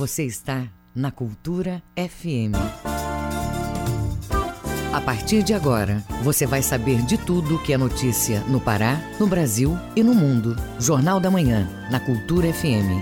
[0.00, 2.56] Você está na Cultura FM.
[4.94, 9.26] A partir de agora, você vai saber de tudo que é notícia no Pará, no
[9.26, 10.56] Brasil e no mundo.
[10.78, 12.96] Jornal da Manhã, na Cultura FM.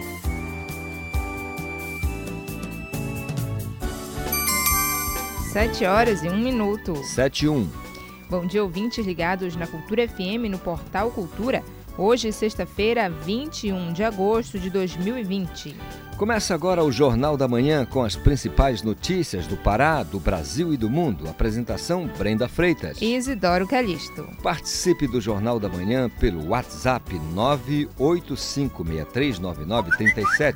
[5.53, 6.97] Sete horas e um minuto.
[7.05, 7.71] Sete e um.
[8.29, 11.63] Bom dia, ouvintes ligados na Cultura FM no Portal Cultura.
[11.99, 15.75] Hoje, sexta-feira, 21 de agosto de 2020.
[16.17, 20.77] Começa agora o Jornal da Manhã com as principais notícias do Pará, do Brasil e
[20.77, 21.29] do mundo.
[21.29, 23.03] Apresentação Brenda Freitas.
[23.03, 24.29] E Isidoro Calixto.
[24.45, 27.21] Participe do Jornal da Manhã pelo WhatsApp
[27.99, 30.55] 985639937.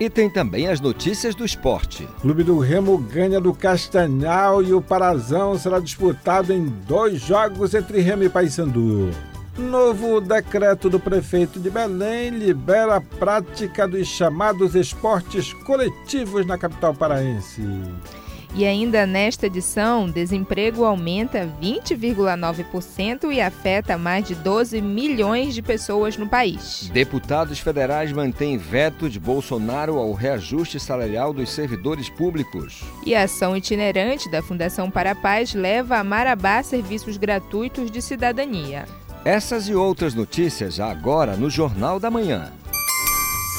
[0.00, 2.08] E tem também as notícias do esporte.
[2.22, 8.00] Clube do Remo ganha do Castanhal e o Parazão será disputado em dois jogos entre
[8.00, 9.10] Remo e Paysandu.
[9.58, 16.94] Novo decreto do prefeito de Belém libera a prática dos chamados esportes coletivos na capital
[16.94, 17.60] paraense.
[18.54, 26.16] E ainda nesta edição, desemprego aumenta 20,9% e afeta mais de 12 milhões de pessoas
[26.16, 26.90] no país.
[26.92, 32.82] Deputados federais mantêm veto de Bolsonaro ao reajuste salarial dos servidores públicos.
[33.06, 38.02] E a ação itinerante da Fundação para a Paz leva a Marabá serviços gratuitos de
[38.02, 38.84] cidadania.
[39.24, 42.52] Essas e outras notícias agora no Jornal da Manhã.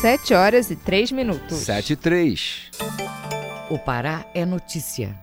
[0.02, 1.58] 7 horas e 3 minutos.
[1.58, 2.72] 7 e 3.
[3.72, 5.18] O Pará é notícia.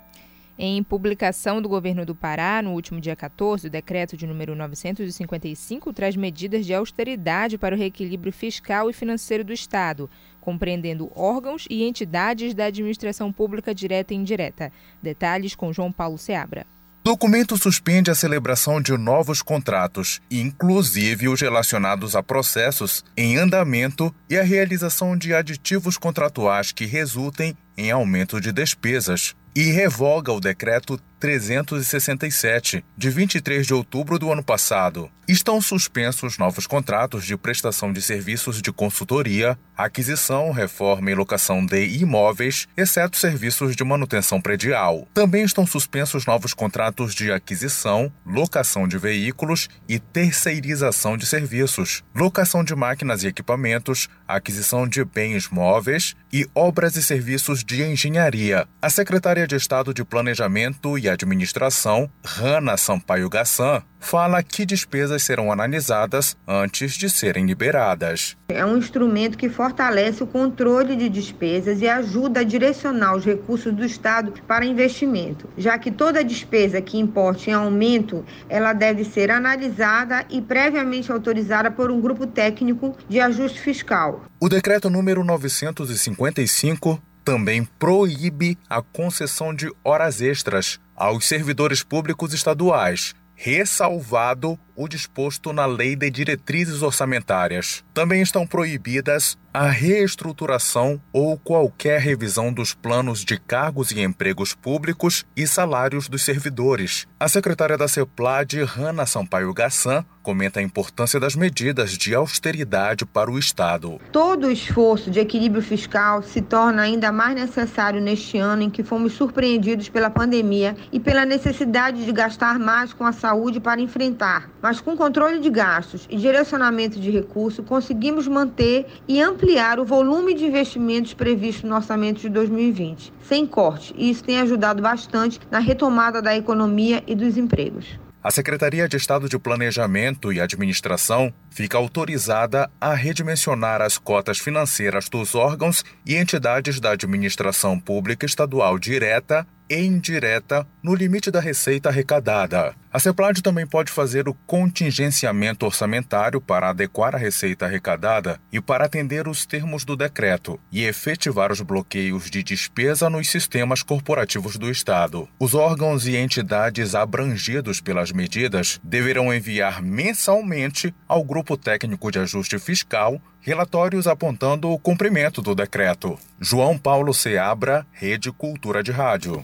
[0.59, 5.93] Em publicação do governo do Pará, no último dia 14, o decreto de número 955
[5.93, 10.09] traz medidas de austeridade para o reequilíbrio fiscal e financeiro do Estado,
[10.41, 14.73] compreendendo órgãos e entidades da administração pública direta e indireta.
[15.03, 16.67] Detalhes com João Paulo Seabra.
[17.05, 24.15] O documento suspende a celebração de novos contratos, inclusive os relacionados a processos em andamento
[24.29, 30.39] e a realização de aditivos contratuais que resultem em aumento de despesas, e revoga o
[30.39, 35.11] decreto 367, de 23 de outubro do ano passado.
[35.27, 41.85] Estão suspensos novos contratos de prestação de serviços de consultoria, aquisição, reforma e locação de
[42.01, 45.07] imóveis, exceto serviços de manutenção predial.
[45.13, 52.65] Também estão suspensos novos contratos de aquisição, locação de veículos e terceirização de serviços, locação
[52.65, 58.67] de máquinas e equipamentos, aquisição de bens móveis e obras e serviços de engenharia.
[58.81, 65.51] A secretária de Estado de Planejamento e Administração, Rana Sampaio Gassan, fala que despesas serão
[65.51, 68.37] analisadas antes de serem liberadas.
[68.49, 73.75] É um instrumento que fortalece o controle de despesas e ajuda a direcionar os recursos
[73.75, 79.31] do Estado para investimento, já que toda despesa que importe em aumento, ela deve ser
[79.31, 84.25] analisada e previamente autorizada por um grupo técnico de ajuste fiscal.
[84.39, 93.15] O decreto número 955 também proíbe a concessão de horas extras aos servidores públicos estaduais,
[93.35, 97.85] ressalvado o disposto na Lei de Diretrizes Orçamentárias.
[97.93, 105.27] Também estão proibidas a reestruturação ou qualquer revisão dos planos de cargos e empregos públicos
[105.37, 107.09] e salários dos servidores.
[107.19, 113.31] A secretária da CEPLAD, Rana Sampaio Gassan, comenta a importância das medidas de austeridade para
[113.31, 113.99] o Estado.
[114.13, 118.85] Todo o esforço de equilíbrio fiscal se torna ainda mais necessário neste ano em que
[118.85, 124.51] fomos surpreendidos pela pandemia e pela necessidade de gastar mais com a saúde para enfrentar.
[124.69, 130.35] Mas com controle de gastos e direcionamento de recursos, conseguimos manter e ampliar o volume
[130.35, 135.59] de investimentos previsto no orçamento de 2020, sem corte, e isso tem ajudado bastante na
[135.59, 137.99] retomada da economia e dos empregos.
[138.23, 145.09] A Secretaria de Estado de Planejamento e Administração fica autorizada a redimensionar as cotas financeiras
[145.09, 151.89] dos órgãos e entidades da administração pública estadual direta e indireta no limite da receita
[151.89, 152.75] arrecadada.
[152.91, 158.87] A CEPLAD também pode fazer o contingenciamento orçamentário para adequar a receita arrecadada e para
[158.87, 164.71] atender os termos do decreto e efetivar os bloqueios de despesa nos sistemas corporativos do
[164.71, 165.29] Estado.
[165.39, 172.59] Os órgãos e entidades abrangidos pelas medidas deverão enviar mensalmente ao Grupo Técnico de Ajuste
[172.59, 176.19] Fiscal relatórios apontando o cumprimento do decreto.
[176.41, 179.43] João Paulo Seabra, Rede Cultura de Rádio.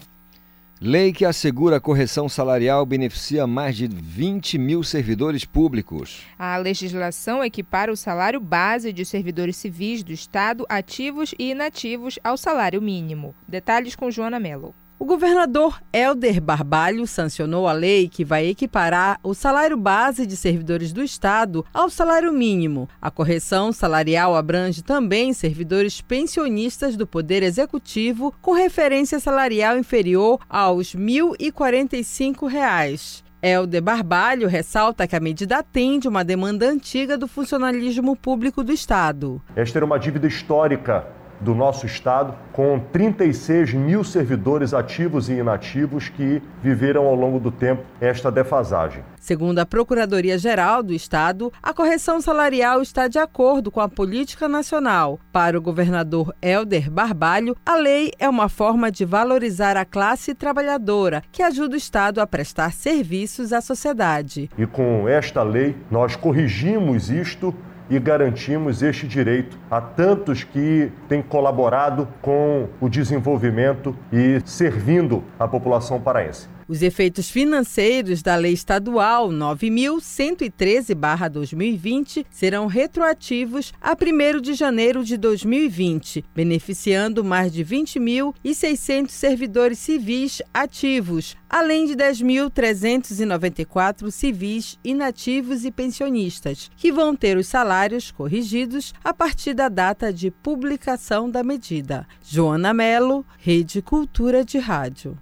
[0.87, 6.21] Lei que assegura a correção salarial beneficia mais de 20 mil servidores públicos.
[6.37, 12.37] A legislação equipara o salário base de servidores civis do Estado ativos e inativos ao
[12.37, 13.33] salário mínimo.
[13.47, 14.75] Detalhes com Joana Mello.
[14.97, 20.93] O governador Helder Barbalho sancionou a lei que vai equiparar o salário base de servidores
[20.93, 22.87] do Estado ao salário mínimo.
[23.01, 30.93] A correção salarial abrange também servidores pensionistas do Poder Executivo com referência salarial inferior aos
[30.93, 33.21] R$ 1.045.
[33.41, 39.41] Helder Barbalho ressalta que a medida atende uma demanda antiga do funcionalismo público do Estado.
[39.57, 41.05] Esta era uma dívida histórica
[41.39, 47.51] do nosso estado, com 36 mil servidores ativos e inativos que viveram ao longo do
[47.51, 49.03] tempo esta defasagem.
[49.19, 55.19] Segundo a Procuradoria-Geral do Estado, a correção salarial está de acordo com a política nacional.
[55.31, 61.23] Para o governador Helder Barbalho, a lei é uma forma de valorizar a classe trabalhadora,
[61.31, 64.47] que ajuda o Estado a prestar serviços à sociedade.
[64.57, 67.53] E com esta lei, nós corrigimos isto
[67.89, 75.47] e garantimos este direito a tantos que têm colaborado com o desenvolvimento e servindo a
[75.47, 76.54] população paraense.
[76.67, 86.25] Os efeitos financeiros da Lei Estadual 9.113-2020 serão retroativos a 1 de janeiro de 2020,
[86.33, 96.91] beneficiando mais de 20.600 servidores civis ativos, além de 10.394 civis inativos e pensionistas, que
[96.91, 102.07] vão ter os salários corrigidos a partir da data de publicação da medida.
[102.23, 105.15] Joana Melo, Rede Cultura de Rádio.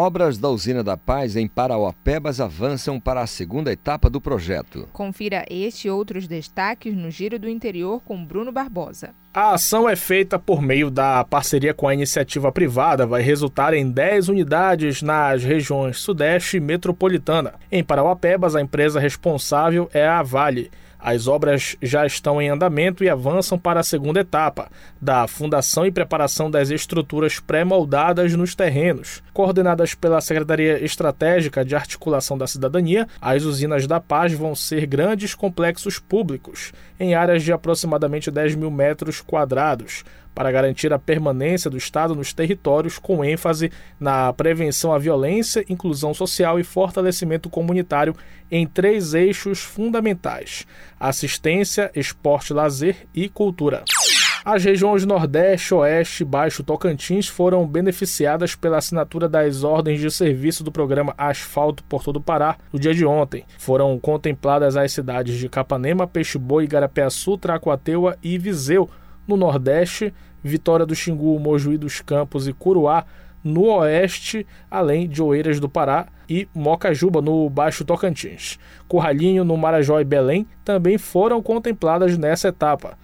[0.00, 4.88] Obras da Usina da Paz em Parauapebas avançam para a segunda etapa do projeto.
[4.92, 9.12] Confira este e outros destaques no Giro do Interior com Bruno Barbosa.
[9.34, 13.90] A ação é feita por meio da parceria com a iniciativa privada, vai resultar em
[13.90, 17.54] 10 unidades nas regiões Sudeste e Metropolitana.
[17.68, 20.70] Em Parauapebas, a empresa responsável é a Vale.
[20.98, 24.68] As obras já estão em andamento e avançam para a segunda etapa,
[25.00, 29.22] da fundação e preparação das estruturas pré-moldadas nos terrenos.
[29.32, 35.34] Coordenadas pela Secretaria Estratégica de Articulação da Cidadania, as usinas da Paz vão ser grandes
[35.34, 40.04] complexos públicos, em áreas de aproximadamente 10 mil metros quadrados,
[40.38, 46.14] para garantir a permanência do Estado nos territórios, com ênfase na prevenção à violência, inclusão
[46.14, 48.14] social e fortalecimento comunitário
[48.48, 50.64] em três eixos fundamentais:
[51.00, 53.82] assistência, esporte, lazer e cultura.
[54.44, 60.62] As regiões Nordeste, Oeste e Baixo Tocantins foram beneficiadas pela assinatura das ordens de serviço
[60.62, 63.44] do programa Asfalto por todo o Pará no dia de ontem.
[63.58, 68.88] Foram contempladas as cidades de Capanema, Peixe-Boi, Igarapé-Açu, Tracuateua e Viseu,
[69.28, 70.12] no Nordeste,
[70.48, 73.04] Vitória do Xingu, Mojuí dos Campos e Curuá
[73.44, 78.58] no oeste, além de Oeiras do Pará e Mocajuba no Baixo Tocantins.
[78.88, 82.98] Curralinho, no Marajó e Belém também foram contempladas nessa etapa.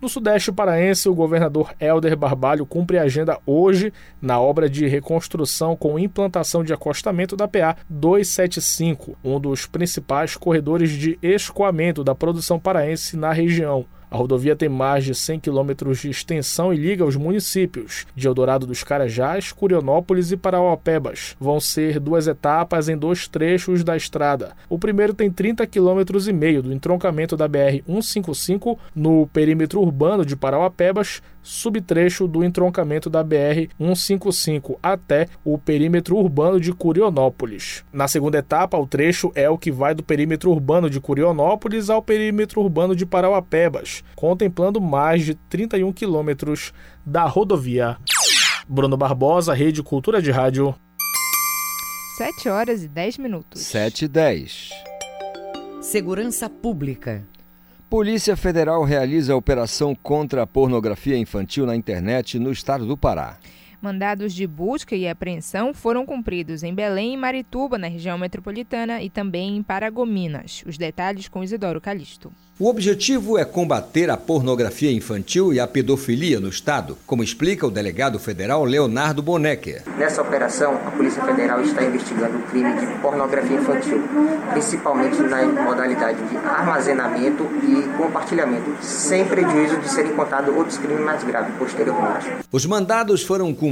[0.00, 3.92] No Sudeste Paraense, o governador Helder Barbalho cumpre a agenda hoje
[4.22, 10.92] na obra de reconstrução com implantação de acostamento da PA 275, um dos principais corredores
[10.92, 13.86] de escoamento da produção paraense na região.
[14.10, 18.66] A rodovia tem mais de 100 quilômetros de extensão e liga os municípios de Eldorado
[18.66, 21.36] dos Carajás, Curionópolis e Parauapebas.
[21.38, 24.52] Vão ser duas etapas em dois trechos da estrada.
[24.68, 30.24] O primeiro tem 30 quilômetros e meio do entroncamento da BR 155 no perímetro urbano
[30.24, 37.84] de Parauapebas, subtrecho do entroncamento da BR 155 até o perímetro urbano de Curionópolis.
[37.90, 42.02] Na segunda etapa, o trecho é o que vai do perímetro urbano de Curionópolis ao
[42.02, 46.72] perímetro urbano de Parauapebas contemplando mais de 31 quilômetros
[47.06, 47.96] da rodovia.
[48.68, 50.74] Bruno Barbosa, Rede Cultura de Rádio.
[52.18, 53.62] 7 horas e 10 minutos.
[53.62, 54.70] 7 e 10.
[55.80, 57.24] Segurança Pública.
[57.90, 63.38] Polícia Federal realiza operação contra a pornografia infantil na internet no estado do Pará.
[63.80, 69.08] Mandados de busca e apreensão foram cumpridos em Belém e Marituba, na região metropolitana, e
[69.08, 70.64] também em Paragominas.
[70.66, 72.32] Os detalhes com Isidoro Calixto.
[72.60, 77.70] O objetivo é combater a pornografia infantil e a pedofilia no Estado, como explica o
[77.70, 79.84] delegado federal Leonardo Bonecker.
[79.96, 84.02] Nessa operação, a Polícia Federal está investigando o crime de pornografia infantil,
[84.50, 91.22] principalmente na modalidade de armazenamento e compartilhamento, sem prejuízo de serem contados outros crimes mais
[91.22, 92.26] graves posteriormente.
[92.50, 93.67] Os mandados foram cumpridos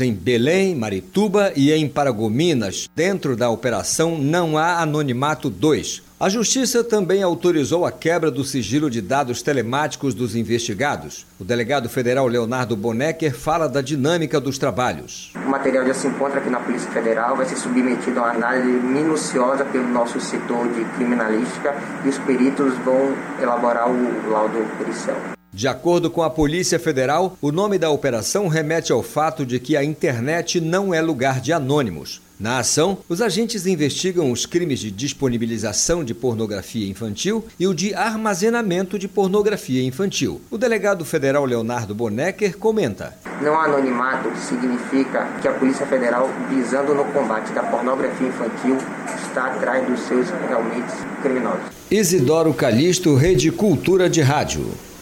[0.00, 2.88] em Belém, Marituba e em Paragominas.
[2.94, 8.88] Dentro da operação não há anonimato 2 a Justiça também autorizou a quebra do sigilo
[8.88, 11.26] de dados telemáticos dos investigados.
[11.38, 15.32] O delegado federal Leonardo Bonecker fala da dinâmica dos trabalhos.
[15.34, 18.68] O material já se encontra aqui na Polícia Federal, vai ser submetido a uma análise
[18.68, 21.74] minuciosa pelo nosso setor de criminalística
[22.04, 25.33] e os peritos vão elaborar o laudo pericial.
[25.54, 29.76] De acordo com a Polícia Federal, o nome da operação remete ao fato de que
[29.76, 32.20] a internet não é lugar de anônimos.
[32.40, 37.94] Na ação, os agentes investigam os crimes de disponibilização de pornografia infantil e o de
[37.94, 40.40] armazenamento de pornografia infantil.
[40.50, 47.04] O delegado federal Leonardo Bonecker comenta: Não anonimato significa que a Polícia Federal, visando no
[47.12, 48.76] combate da pornografia infantil,
[49.24, 50.92] está atrás dos seus realmente
[51.22, 51.70] criminosos.
[51.88, 54.93] Isidoro Calixto, Rede Cultura de Rádio.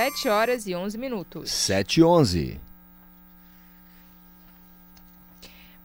[0.00, 1.50] 7 horas e 11 minutos.
[1.50, 2.60] 7 e 11.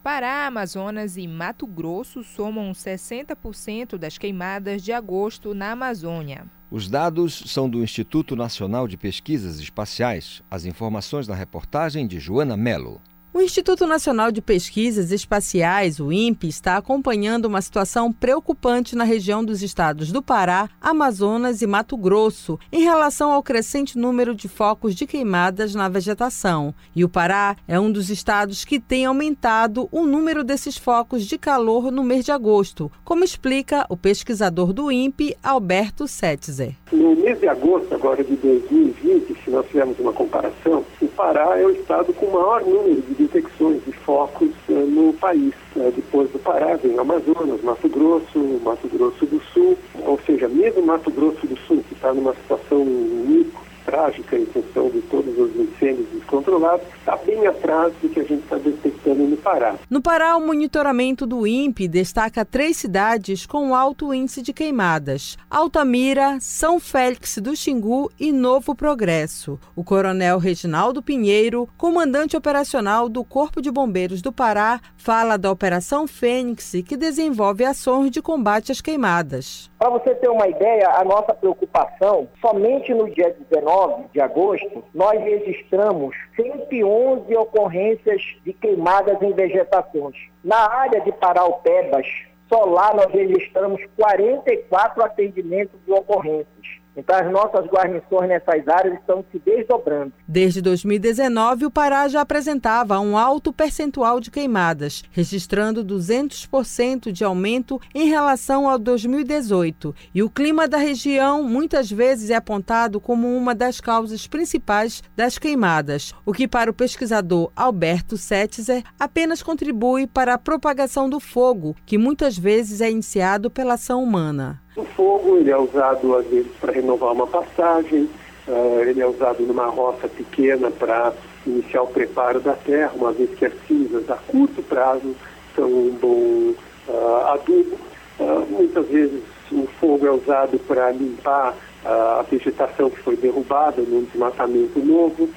[0.02, 6.46] Pará, Amazonas e Mato Grosso somam 60% das queimadas de agosto na Amazônia.
[6.72, 10.42] Os dados são do Instituto Nacional de Pesquisas Espaciais.
[10.50, 13.02] As informações na reportagem de Joana Melo.
[13.36, 19.44] O Instituto Nacional de Pesquisas Espaciais, o INPE, está acompanhando uma situação preocupante na região
[19.44, 24.96] dos estados do Pará, Amazonas e Mato Grosso, em relação ao crescente número de focos
[24.96, 26.74] de queimadas na vegetação.
[26.96, 31.38] E o Pará é um dos estados que tem aumentado o número desses focos de
[31.38, 36.74] calor no mês de agosto, como explica o pesquisador do INPE, Alberto Setzer.
[36.90, 41.66] No mês de agosto agora de 2020, se nós fizermos uma comparação, o Pará é
[41.66, 45.54] o estado com o maior número de detecções de focos uh, no país.
[45.76, 50.82] Uh, depois do Pará vem Amazonas, Mato Grosso, Mato Grosso do Sul, ou seja, mesmo
[50.82, 55.56] Mato Grosso do Sul, que está numa situação mico, trágica em função de todos os
[55.56, 59.76] incêndios descontrolados, está bem atrás do que a gente está detectando no Pará.
[59.90, 66.38] No Pará, o monitoramento do INPE destaca três cidades com alto índice de queimadas: Altamira,
[66.40, 69.60] São Félix do Xingu e Novo Progresso.
[69.76, 76.08] O coronel Reginaldo Pinheiro, comandante operacional do Corpo de Bombeiros do Pará, fala da Operação
[76.08, 79.70] Fênix, que desenvolve ações de combate às queimadas.
[79.86, 85.22] Para você ter uma ideia, a nossa preocupação, somente no dia 19 de agosto, nós
[85.22, 90.16] registramos 111 ocorrências de queimadas em vegetações.
[90.44, 92.08] Na área de Paraupebas,
[92.50, 96.55] só lá nós registramos 44 atendimentos de ocorrências.
[96.96, 100.14] Então, as nossas guarnições nessas áreas estão se desdobrando.
[100.28, 107.80] Desde 2019, o Pará já apresentava um alto percentual de queimadas, registrando 200% de aumento
[107.94, 109.94] em relação ao 2018.
[110.14, 115.38] E o clima da região muitas vezes é apontado como uma das causas principais das
[115.38, 121.76] queimadas, o que, para o pesquisador Alberto Setzer, apenas contribui para a propagação do fogo,
[121.86, 124.65] que muitas vezes é iniciado pela ação humana.
[124.76, 128.10] O fogo ele é usado às vezes para renovar uma passagem,
[128.48, 131.14] uh, ele é usado numa roça pequena para
[131.48, 135.16] iniciar o preparo da terra, uma vez que as cinzas a curto prazo
[135.56, 136.54] são um bom
[136.92, 137.78] uh, adubo.
[138.20, 141.56] Uh, muitas vezes o fogo é usado para limpar
[141.86, 145.30] a vegetação que foi derrubada num desmatamento novo.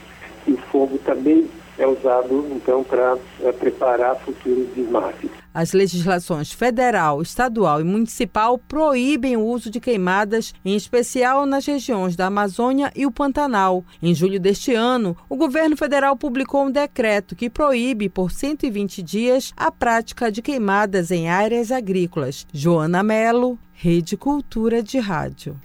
[0.47, 5.31] E o fogo também é usado então para é, preparar futuros desmates.
[5.59, 12.15] As legislações federal, estadual e municipal proíbem o uso de queimadas, em especial nas regiões
[12.15, 13.85] da Amazônia e o Pantanal.
[14.01, 19.53] Em julho deste ano, o governo federal publicou um decreto que proíbe por 120 dias
[19.57, 22.47] a prática de queimadas em áreas agrícolas.
[22.53, 25.61] Joana Melo, Rede Cultura de Rádio.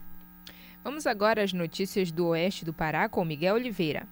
[0.83, 4.07] Vamos agora às notícias do oeste do Pará com Miguel Oliveira.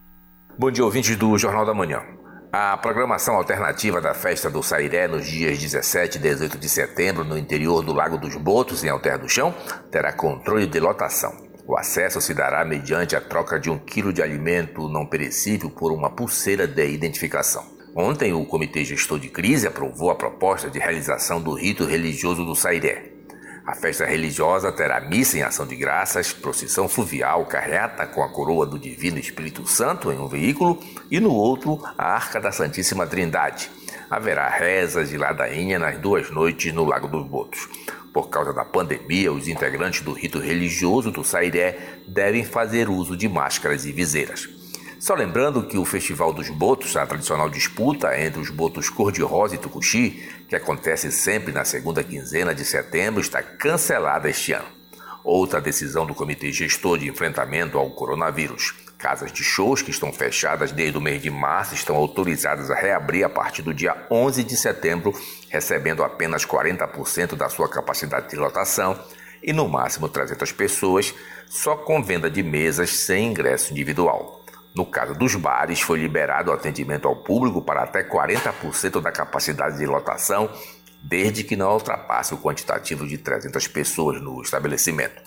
[0.56, 2.21] Bom dia, ouvintes do Jornal da Manhã.
[2.54, 7.38] A programação alternativa da festa do Sairé nos dias 17 e 18 de setembro no
[7.38, 9.56] interior do Lago dos Botos, em Alter do Chão,
[9.90, 11.32] terá controle de lotação.
[11.66, 15.94] O acesso se dará mediante a troca de um quilo de alimento não perecível por
[15.94, 17.64] uma pulseira de identificação.
[17.96, 22.54] Ontem, o Comitê Gestor de Crise aprovou a proposta de realização do rito religioso do
[22.54, 23.11] Sairé.
[23.66, 28.66] A festa religiosa terá missa em ação de graças, procissão fluvial, carreata com a coroa
[28.66, 30.80] do Divino Espírito Santo em um veículo
[31.12, 33.70] e no outro a Arca da Santíssima Trindade.
[34.10, 37.70] Haverá rezas de ladainha nas duas noites no Lago dos Botos.
[38.12, 41.78] Por causa da pandemia, os integrantes do rito religioso do Sairé
[42.08, 44.61] devem fazer uso de máscaras e viseiras.
[45.02, 49.58] Só lembrando que o Festival dos Botos, a tradicional disputa entre os botos cor-de-rosa e
[49.58, 54.68] tucuxi, que acontece sempre na segunda quinzena de setembro, está cancelada este ano.
[55.24, 58.76] Outra decisão do Comitê Gestor de Enfrentamento ao Coronavírus.
[59.00, 63.24] Casas de shows que estão fechadas desde o mês de março estão autorizadas a reabrir
[63.24, 69.04] a partir do dia 11 de setembro, recebendo apenas 40% da sua capacidade de lotação
[69.42, 71.12] e no máximo 300 pessoas,
[71.50, 74.41] só com venda de mesas sem ingresso individual.
[74.74, 79.78] No caso dos bares, foi liberado o atendimento ao público para até 40% da capacidade
[79.78, 80.50] de lotação,
[81.04, 85.22] desde que não ultrapasse o quantitativo de 300 pessoas no estabelecimento.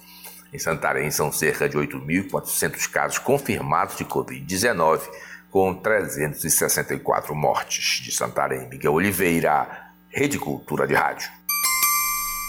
[0.53, 5.03] Em Santarém, são cerca de 8.400 casos confirmados de Covid-19,
[5.51, 8.01] com 364 mortes.
[8.03, 11.29] De Santarém, Miguel Oliveira, Rede Cultura de Rádio.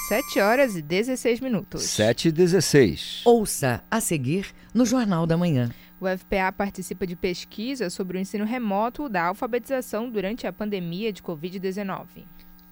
[0.07, 1.81] 7 horas e 16 minutos.
[1.81, 3.23] 7 e 16.
[3.25, 5.71] Ouça a seguir no Jornal da Manhã.
[6.05, 11.23] O FPA participa de pesquisa sobre o ensino remoto da alfabetização durante a pandemia de
[11.23, 12.25] Covid-19.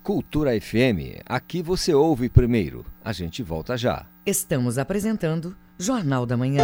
[0.03, 2.85] Cultura FM, aqui você ouve primeiro.
[3.03, 4.05] A gente volta já.
[4.23, 6.63] Estamos apresentando Jornal da Manhã.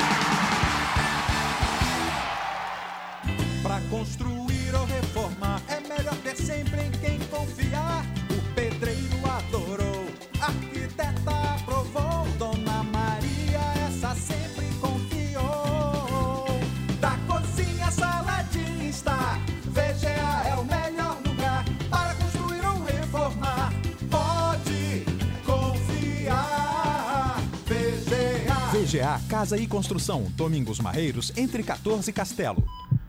[29.29, 32.61] Casa e Construção, Domingos Marreiros, entre 14 e Castelo.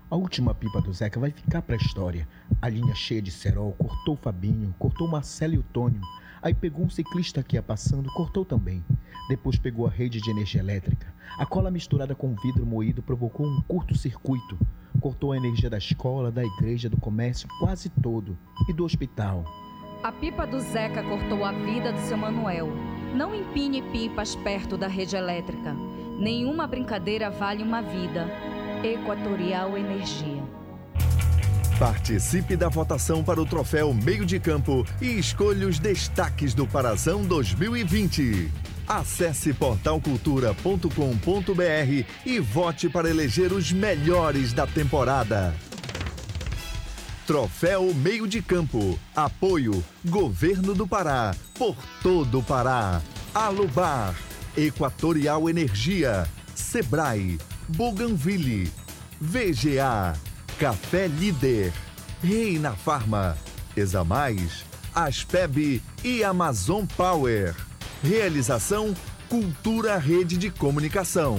[0.09, 2.29] A última pipa do Zeca vai ficar pra história.
[2.61, 6.01] A linha cheia de cerol cortou Fabinho, cortou Marcelo e o Tônio.
[6.41, 8.85] Aí pegou um ciclista que ia passando, cortou também.
[9.29, 11.13] Depois pegou a rede de energia elétrica.
[11.37, 14.57] A cola misturada com vidro moído provocou um curto-circuito.
[15.01, 18.39] Cortou a energia da escola, da igreja, do comércio, quase todo.
[18.69, 19.45] E do hospital.
[20.03, 22.69] A pipa do Zeca cortou a vida do seu Manuel.
[23.15, 25.77] Não empine pipas perto da rede elétrica.
[26.19, 28.27] Nenhuma brincadeira vale uma vida.
[28.83, 30.43] Equatorial Energia.
[31.79, 37.23] Participe da votação para o troféu Meio de Campo e escolha os destaques do Parazão
[37.23, 38.51] 2020.
[38.89, 45.55] Acesse portalcultura.com.br e vote para eleger os melhores da temporada.
[47.27, 48.99] Troféu Meio de Campo.
[49.15, 51.35] Apoio Governo do Pará.
[51.55, 53.01] Por todo o Pará.
[53.35, 54.15] Alubar.
[54.57, 56.29] Equatorial Energia.
[56.55, 57.39] Sebrae.
[57.69, 58.71] Bougainville.
[59.21, 60.15] VGA.
[60.59, 61.73] Café Líder.
[62.23, 63.37] Reina Farma.
[63.77, 64.65] Examais.
[64.95, 67.55] Aspeb e Amazon Power.
[68.03, 68.95] Realização
[69.29, 71.39] Cultura Rede de Comunicação.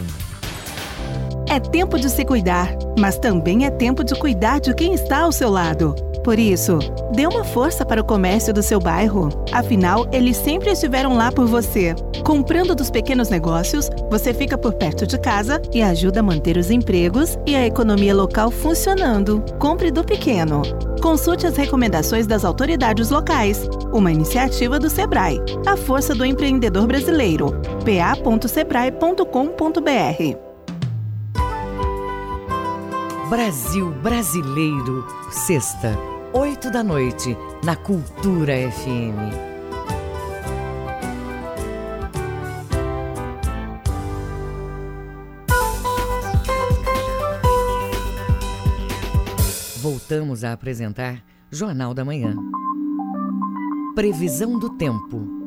[1.47, 5.31] É tempo de se cuidar, mas também é tempo de cuidar de quem está ao
[5.31, 5.95] seu lado.
[6.23, 6.79] Por isso,
[7.13, 9.29] dê uma força para o comércio do seu bairro.
[9.51, 11.93] Afinal, eles sempre estiveram lá por você.
[12.23, 16.71] Comprando dos pequenos negócios, você fica por perto de casa e ajuda a manter os
[16.71, 19.43] empregos e a economia local funcionando.
[19.59, 20.61] Compre do pequeno.
[21.01, 23.67] Consulte as recomendações das autoridades locais.
[23.91, 25.41] Uma iniciativa do Sebrae.
[25.67, 27.59] A força do empreendedor brasileiro.
[27.83, 30.52] pa.sebrae.com.br
[33.29, 35.07] Brasil Brasileiro.
[35.31, 35.97] Sexta,
[36.33, 39.33] oito da noite, na Cultura FM.
[49.81, 52.35] Voltamos a apresentar Jornal da Manhã.
[53.95, 55.42] Previsão do tempo.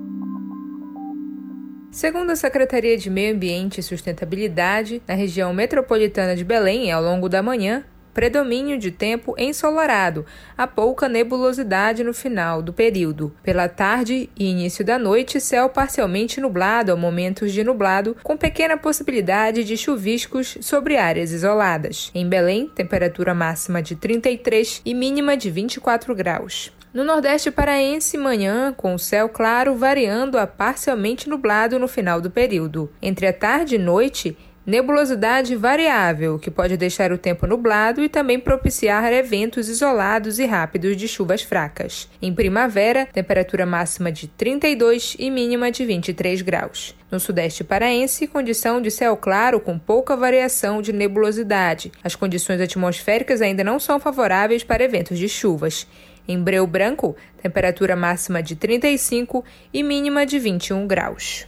[1.96, 7.26] Segundo a Secretaria de Meio Ambiente e Sustentabilidade, na região metropolitana de Belém, ao longo
[7.26, 10.26] da manhã, predomínio de tempo ensolarado,
[10.58, 13.34] a pouca nebulosidade no final do período.
[13.42, 18.76] Pela tarde e início da noite, céu parcialmente nublado a momentos de nublado, com pequena
[18.76, 22.10] possibilidade de chuviscos sobre áreas isoladas.
[22.14, 26.75] Em Belém, temperatura máxima de 33 e mínima de 24 graus.
[26.96, 32.90] No Nordeste paraense, manhã, com céu claro variando a parcialmente nublado no final do período.
[33.02, 38.40] Entre a tarde e noite, nebulosidade variável, que pode deixar o tempo nublado e também
[38.40, 42.08] propiciar eventos isolados e rápidos de chuvas fracas.
[42.22, 46.96] Em primavera, temperatura máxima de 32 e mínima de 23 graus.
[47.10, 51.92] No sudeste paraense, condição de céu claro com pouca variação de nebulosidade.
[52.02, 55.86] As condições atmosféricas ainda não são favoráveis para eventos de chuvas.
[56.28, 61.46] Em Breu Branco, temperatura máxima de 35 e mínima de 21 graus.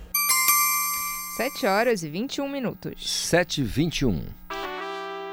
[1.37, 3.27] 7 horas e 21 minutos.
[3.29, 4.23] 7 e 21.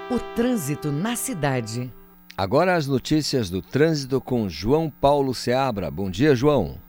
[0.09, 1.91] O trânsito na cidade.
[2.37, 5.89] Agora as notícias do trânsito com João Paulo Seabra.
[5.89, 6.79] Bom dia, João.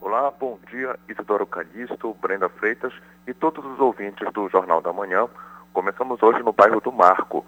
[0.00, 2.92] Olá, bom dia, Isidoro Calixto, Brenda Freitas
[3.26, 5.26] e todos os ouvintes do Jornal da Manhã.
[5.72, 7.44] Começamos hoje no bairro do Marco,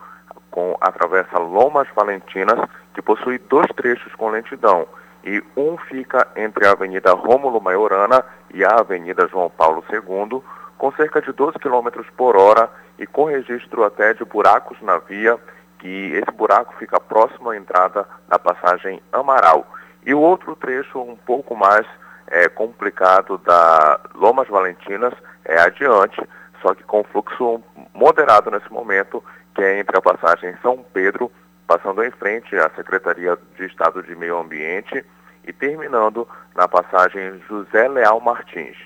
[0.56, 2.58] com a travessa Lomas Valentinas,
[2.94, 4.88] que possui dois trechos com lentidão,
[5.22, 10.42] e um fica entre a Avenida Rômulo Maiorana e a Avenida João Paulo II,
[10.78, 15.38] com cerca de 12 km por hora e com registro até de buracos na via,
[15.78, 19.66] que esse buraco fica próximo à entrada da passagem Amaral.
[20.06, 21.86] E o outro trecho um pouco mais
[22.28, 25.12] é, complicado da Lomas Valentinas
[25.44, 26.26] é adiante,
[26.62, 27.60] só que com fluxo
[27.92, 29.22] moderado nesse momento,
[29.56, 31.32] que é entre a passagem São Pedro,
[31.66, 35.02] passando em frente à Secretaria de Estado de Meio Ambiente
[35.46, 38.76] e terminando na passagem José Leal Martins.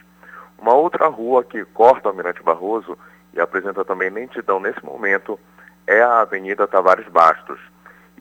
[0.56, 2.96] Uma outra rua que corta o Almirante Barroso
[3.35, 5.38] e apresenta também lentidão nesse momento
[5.88, 7.59] é a Avenida Tavares Bastos.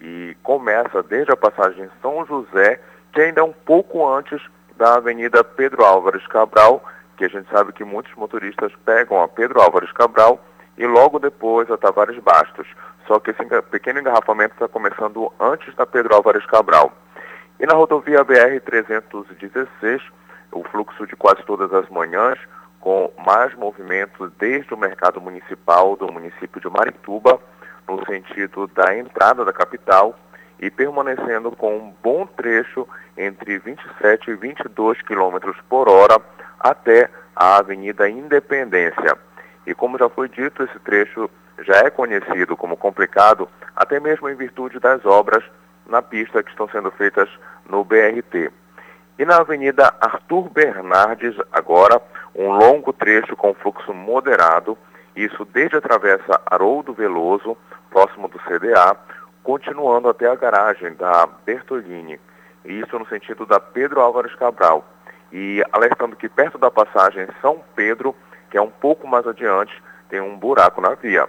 [0.02, 2.82] E começa desde a passagem São José,
[3.14, 4.42] que ainda é um pouco antes
[4.76, 6.84] da Avenida Pedro Álvares Cabral,
[7.16, 10.44] que a gente sabe que muitos motoristas pegam a Pedro Álvares Cabral
[10.80, 12.66] e logo depois a Tavares Bastos.
[13.06, 16.94] Só que esse pequeno engarrafamento está começando antes da Pedro Álvares Cabral.
[17.60, 20.02] E na rodovia BR-316,
[20.54, 22.40] o fluxo de quase todas as manhãs,
[22.80, 27.42] com mais movimentos desde o mercado municipal do município de Marituba,
[27.86, 30.18] no sentido da entrada da capital,
[30.62, 32.88] e permanecendo com um bom trecho
[33.18, 36.22] entre 27 e 22 km por hora
[36.60, 39.18] até a Avenida Independência.
[39.70, 41.30] E como já foi dito, esse trecho
[41.60, 45.44] já é conhecido como complicado, até mesmo em virtude das obras
[45.86, 47.30] na pista que estão sendo feitas
[47.70, 48.52] no BRT.
[49.20, 52.02] E na Avenida Arthur Bernardes, agora,
[52.34, 54.76] um longo trecho com fluxo moderado,
[55.16, 57.56] isso desde a travessa Haroldo Veloso,
[57.92, 58.98] próximo do CDA,
[59.44, 62.20] continuando até a garagem da Bertolini,
[62.66, 64.84] isso no sentido da Pedro Álvares Cabral.
[65.32, 68.16] E alertando que perto da passagem São Pedro,
[68.50, 69.74] que é um pouco mais adiante,
[70.10, 71.28] tem um buraco na via.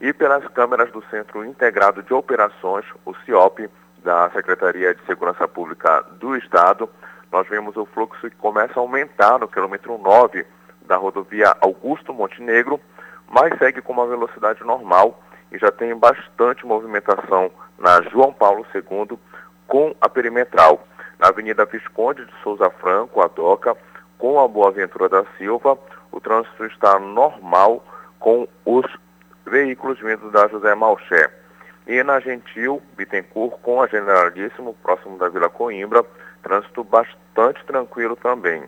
[0.00, 3.68] E pelas câmeras do Centro Integrado de Operações, o CIOP,
[4.02, 6.88] da Secretaria de Segurança Pública do Estado,
[7.32, 10.46] nós vemos o fluxo que começa a aumentar no quilômetro 9
[10.82, 12.80] da rodovia Augusto Montenegro,
[13.28, 19.18] mas segue com uma velocidade normal e já tem bastante movimentação na João Paulo II
[19.66, 20.86] com a perimetral.
[21.18, 23.76] Na Avenida Visconde de Souza Franco, a DOCA,
[24.16, 25.76] com a Boa Ventura da Silva,
[26.12, 27.84] o trânsito está normal
[28.18, 28.86] com os
[29.46, 31.30] veículos vindos da José Malché.
[31.86, 36.04] E na Gentil, Bittencourt, com a Generalíssimo, próximo da Vila Coimbra,
[36.42, 38.62] trânsito bastante tranquilo também.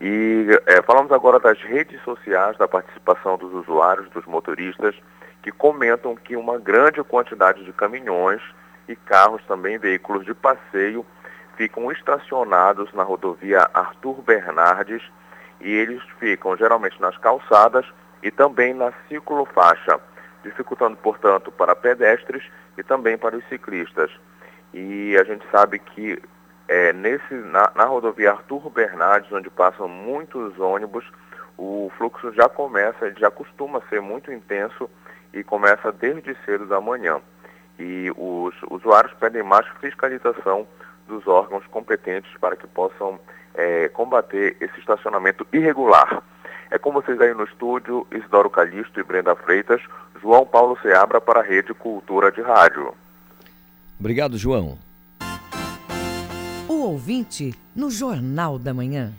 [0.00, 4.94] E é, falamos agora das redes sociais, da participação dos usuários, dos motoristas,
[5.42, 8.42] que comentam que uma grande quantidade de caminhões
[8.88, 11.06] e carros, também veículos de passeio,
[11.56, 15.02] ficam estacionados na rodovia Arthur Bernardes
[15.60, 17.86] e eles ficam geralmente nas calçadas
[18.22, 20.00] e também na ciclofaixa,
[20.42, 22.42] dificultando, portanto, para pedestres
[22.76, 24.10] e também para os ciclistas.
[24.72, 26.20] E a gente sabe que
[26.68, 31.04] é, nesse, na, na rodovia Arthur Bernardes, onde passam muitos ônibus,
[31.56, 34.90] o fluxo já começa, já costuma ser muito intenso
[35.32, 37.20] e começa desde cedo da manhã.
[37.78, 40.66] E os usuários pedem mais fiscalização
[41.06, 43.20] dos órgãos competentes para que possam
[43.54, 46.22] é, combater esse estacionamento irregular.
[46.70, 49.82] É com vocês aí no estúdio, Isidoro Calixto e Brenda Freitas,
[50.20, 52.94] João Paulo Seabra para a Rede Cultura de Rádio.
[53.98, 54.78] Obrigado, João.
[56.68, 59.12] O ouvinte no Jornal da Manhã.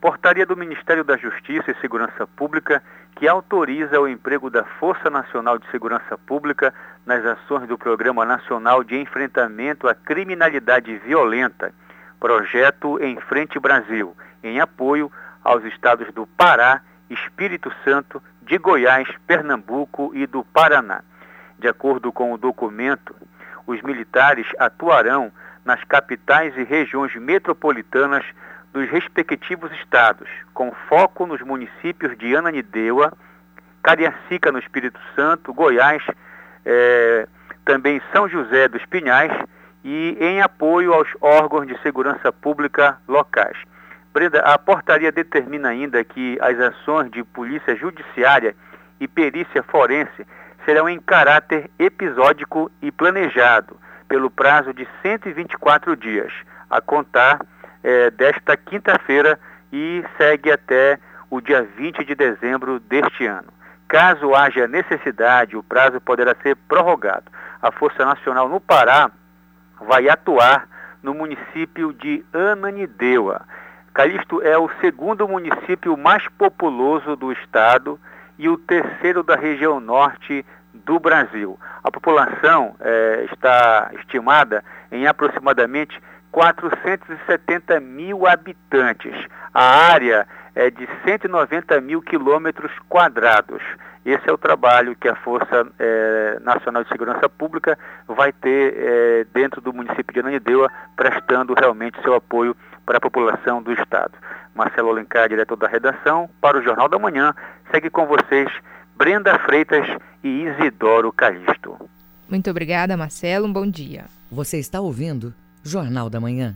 [0.00, 2.80] portaria do Ministério da Justiça e Segurança Pública
[3.16, 6.72] que autoriza o emprego da Força Nacional de Segurança Pública
[7.04, 11.74] nas ações do Programa Nacional de Enfrentamento à Criminalidade Violenta,
[12.20, 15.10] projeto Em Frente Brasil, em apoio
[15.42, 21.02] aos estados do Pará, Espírito Santo, de Goiás, Pernambuco e do Paraná.
[21.58, 23.16] De acordo com o documento,
[23.66, 25.32] os militares atuarão
[25.64, 28.24] nas capitais e regiões metropolitanas
[28.72, 33.12] dos respectivos estados, com foco nos municípios de Ananindeua,
[33.82, 36.02] Cariacica no Espírito Santo, Goiás,
[36.64, 37.28] eh,
[37.64, 39.32] também São José dos Pinhais
[39.84, 43.56] e em apoio aos órgãos de segurança pública locais.
[44.12, 48.54] Brenda, a portaria determina ainda que as ações de polícia judiciária
[48.98, 50.26] e perícia forense
[50.64, 56.32] serão em caráter episódico e planejado pelo prazo de 124 dias,
[56.70, 57.40] a contar
[57.82, 59.38] é, desta quinta-feira
[59.72, 60.98] e segue até
[61.30, 63.48] o dia 20 de dezembro deste ano.
[63.88, 67.30] Caso haja necessidade, o prazo poderá ser prorrogado.
[67.60, 69.10] A Força Nacional no Pará
[69.86, 70.68] vai atuar
[71.02, 73.42] no município de Ananindeua.
[73.92, 78.00] Calixto é o segundo município mais populoso do estado
[78.38, 81.58] e o terceiro da região norte do Brasil.
[81.82, 86.00] A população é, está estimada em aproximadamente
[86.32, 89.14] 470 mil habitantes.
[89.52, 93.62] A área é de 190 mil quilômetros quadrados.
[94.04, 99.26] Esse é o trabalho que a Força é, Nacional de Segurança Pública vai ter é,
[99.32, 104.12] dentro do município de Ananindeua, prestando realmente seu apoio para a população do Estado.
[104.54, 107.34] Marcelo Alencar, diretor da redação, para o Jornal da Manhã.
[107.70, 108.50] Segue com vocês
[108.96, 109.84] Brenda Freitas
[110.22, 111.76] e Isidoro Calixto.
[112.30, 113.46] Muito obrigada, Marcelo.
[113.46, 114.04] Um bom dia.
[114.30, 116.54] Você está ouvindo Jornal da Manhã.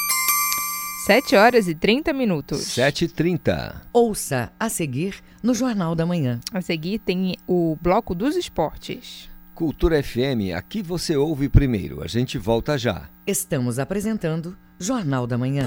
[1.06, 2.60] 7 horas e 30 minutos.
[2.60, 3.74] 7h30.
[3.90, 6.38] Ouça a seguir no Jornal da Manhã.
[6.52, 9.30] A seguir tem o Bloco dos Esportes.
[9.54, 12.02] Cultura FM, aqui você ouve primeiro.
[12.02, 13.08] A gente volta já.
[13.26, 15.66] Estamos apresentando Jornal da Manhã.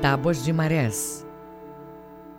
[0.00, 1.26] Tábuas de Marés.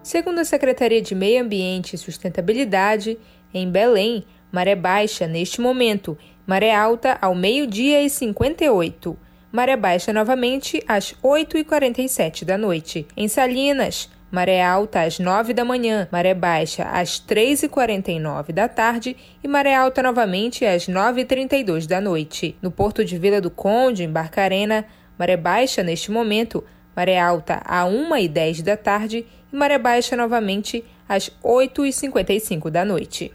[0.02, 3.18] Segundo a Secretaria de Meio Ambiente e Sustentabilidade,
[3.54, 6.18] em Belém, maré baixa neste momento,
[6.48, 9.18] maré alta ao meio-dia e 58.
[9.52, 13.06] Maré baixa novamente às 8h47 da noite.
[13.18, 19.48] Em Salinas, maré alta às 9 da manhã, maré baixa às 3h49 da tarde e
[19.50, 22.56] maré alta novamente às 9h32 da noite.
[22.62, 24.86] No porto de Vila do Conde, em Barcarena,
[25.18, 26.64] maré baixa neste momento,
[27.00, 33.32] maré alta a 1h10 da tarde e maré baixa novamente às 8h55 da noite.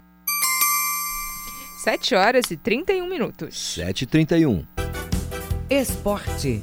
[1.83, 3.55] 7 horas e 31 minutos.
[3.79, 4.63] 7h31.
[5.67, 6.61] Esporte.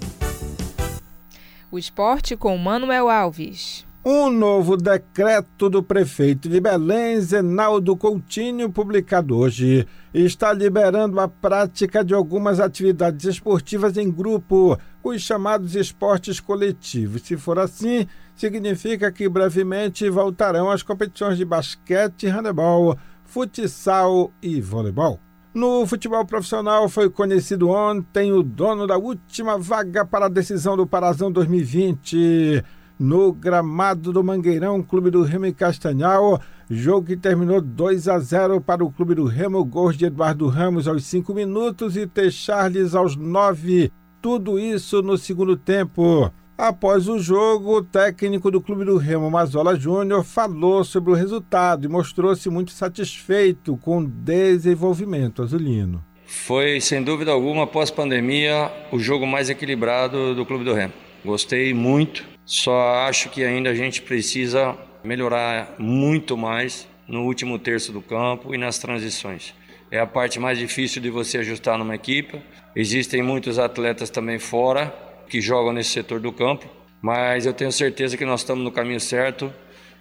[1.72, 3.84] O esporte com Manuel Alves.
[4.04, 12.04] Um novo decreto do prefeito de Belém, Zenaldo Coutinho, publicado hoje, está liberando a prática
[12.04, 14.76] de algumas atividades esportivas em grupo,
[15.10, 17.22] os chamados esportes coletivos.
[17.22, 25.18] Se for assim, significa que brevemente voltarão as competições de basquete, handebol, futsal e voleibol.
[25.54, 30.86] No futebol profissional foi conhecido ontem o dono da última vaga para a decisão do
[30.86, 32.64] Parazão 2020
[32.98, 36.40] no gramado do Mangueirão, Clube do Remo e Castanhal.
[36.70, 40.86] Jogo que terminou 2 a 0 para o Clube do Remo, gols de Eduardo Ramos
[40.86, 42.30] aos 5 minutos e T.
[42.30, 43.92] Charles aos 9.
[44.22, 46.32] Tudo isso no segundo tempo.
[46.56, 51.84] Após o jogo, o técnico do Clube do Remo, Mazola Júnior, falou sobre o resultado
[51.84, 56.04] e mostrou-se muito satisfeito com o desenvolvimento azulino.
[56.24, 60.94] Foi, sem dúvida alguma, após pandemia, o jogo mais equilibrado do Clube do Remo.
[61.24, 67.92] Gostei muito só acho que ainda a gente precisa melhorar muito mais no último terço
[67.92, 69.54] do campo e nas transições.
[69.90, 72.40] É a parte mais difícil de você ajustar numa equipe.
[72.74, 74.94] Existem muitos atletas também fora
[75.28, 76.66] que jogam nesse setor do campo,
[77.00, 79.52] mas eu tenho certeza que nós estamos no caminho certo.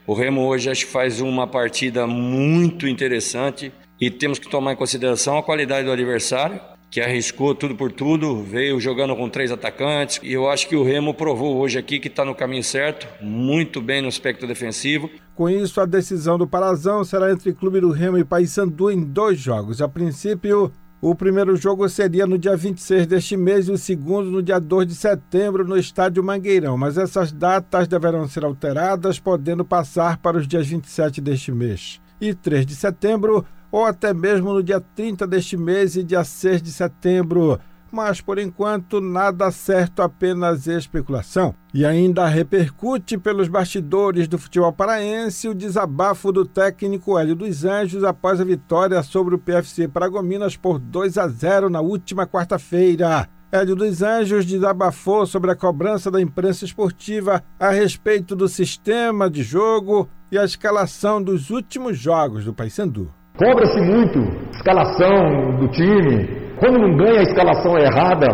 [0.07, 4.75] O Remo hoje acho que faz uma partida muito interessante e temos que tomar em
[4.75, 6.59] consideração a qualidade do adversário
[6.91, 10.19] que arriscou tudo por tudo, veio jogando com três atacantes.
[10.21, 13.81] E eu acho que o Remo provou hoje aqui que está no caminho certo, muito
[13.81, 15.09] bem no aspecto defensivo.
[15.33, 19.39] Com isso, a decisão do Parazão será entre Clube do Remo e Paysandu em dois
[19.39, 19.81] jogos.
[19.81, 20.69] A princípio,
[21.01, 24.87] o primeiro jogo seria no dia 26 deste mês e o segundo no dia 2
[24.87, 30.47] de setembro no estádio Mangueirão, mas essas datas deverão ser alteradas, podendo passar para os
[30.47, 31.99] dias 27 deste mês.
[32.21, 36.61] E 3 de setembro ou até mesmo no dia 30 deste mês e dia 6
[36.61, 37.59] de setembro.
[37.91, 41.53] Mas por enquanto nada certo, apenas especulação.
[41.73, 48.03] E ainda repercute pelos bastidores do futebol paraense o desabafo do técnico Hélio dos Anjos
[48.03, 53.27] após a vitória sobre o PFC Paragominas por 2 a 0 na última quarta-feira.
[53.51, 59.43] Hélio dos Anjos desabafou sobre a cobrança da imprensa esportiva a respeito do sistema de
[59.43, 63.11] jogo e a escalação dos últimos jogos do Paysandu.
[63.37, 64.19] Cobra-se muito
[64.55, 66.40] escalação do time.
[66.61, 68.27] Quando não ganha, a escalação é errada.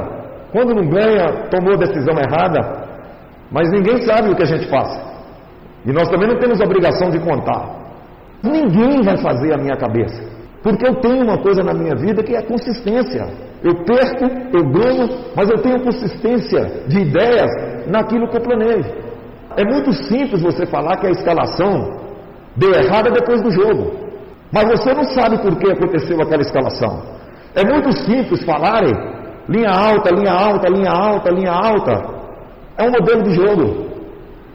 [0.51, 2.59] Quando não ganha, tomou decisão errada.
[3.49, 4.99] Mas ninguém sabe o que a gente faz.
[5.85, 7.63] E nós também não temos obrigação de contar.
[8.43, 10.21] Ninguém vai fazer a minha cabeça.
[10.61, 13.25] Porque eu tenho uma coisa na minha vida que é consistência.
[13.63, 17.49] Eu perco, eu ganho, mas eu tenho consistência de ideias
[17.87, 18.89] naquilo que eu planejo.
[19.55, 22.01] É muito simples você falar que a escalação
[22.57, 23.91] deu errada depois do jogo.
[24.51, 27.01] Mas você não sabe por que aconteceu aquela escalação.
[27.57, 28.93] É muito simples falarem
[29.49, 31.91] linha alta, linha alta, linha alta, linha alta.
[32.77, 33.87] É um modelo de jogo.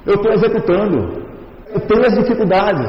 [0.06, 1.20] Eu estou executando.
[1.74, 2.88] Eu tenho as dificuldades.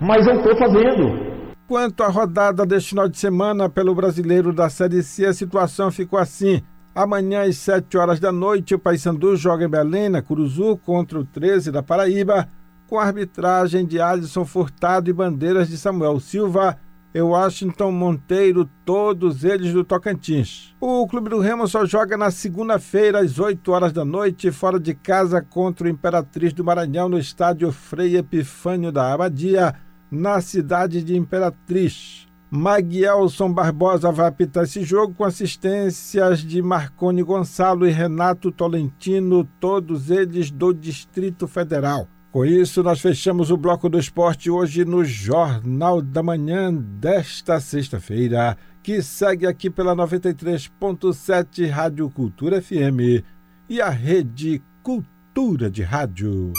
[0.00, 1.30] Mas eu estou fazendo.
[1.68, 6.18] Quanto à rodada deste final de semana pelo brasileiro da Série C, a situação ficou
[6.18, 6.62] assim.
[6.94, 11.24] Amanhã, às 7 horas da noite, o Paysandu joga em Belém, na Curuzu, contra o
[11.24, 12.48] 13 da Paraíba,
[12.88, 16.78] com arbitragem de Alisson Furtado e bandeiras de Samuel Silva
[17.14, 20.74] e Washington Monteiro, todos eles do Tocantins.
[20.80, 24.94] O Clube do Remo só joga na segunda-feira, às 8 horas da noite, fora de
[24.94, 29.74] casa contra o Imperatriz do Maranhão, no estádio Frei Epifânio da Abadia,
[30.10, 32.26] na cidade de Imperatriz.
[32.50, 40.10] Maguielson Barbosa vai apitar esse jogo com assistências de Marconi Gonçalo e Renato Tolentino, todos
[40.10, 42.06] eles do Distrito Federal.
[42.32, 48.56] Com isso, nós fechamos o bloco do esporte hoje no Jornal da Manhã desta sexta-feira,
[48.82, 53.22] que segue aqui pela 93.7 Rádio Cultura FM
[53.68, 56.54] e a Rede Cultura de Rádio.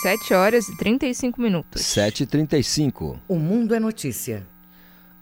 [0.00, 1.82] 7 horas e 35 minutos.
[1.82, 3.20] 7h35.
[3.28, 4.48] O Mundo é Notícia.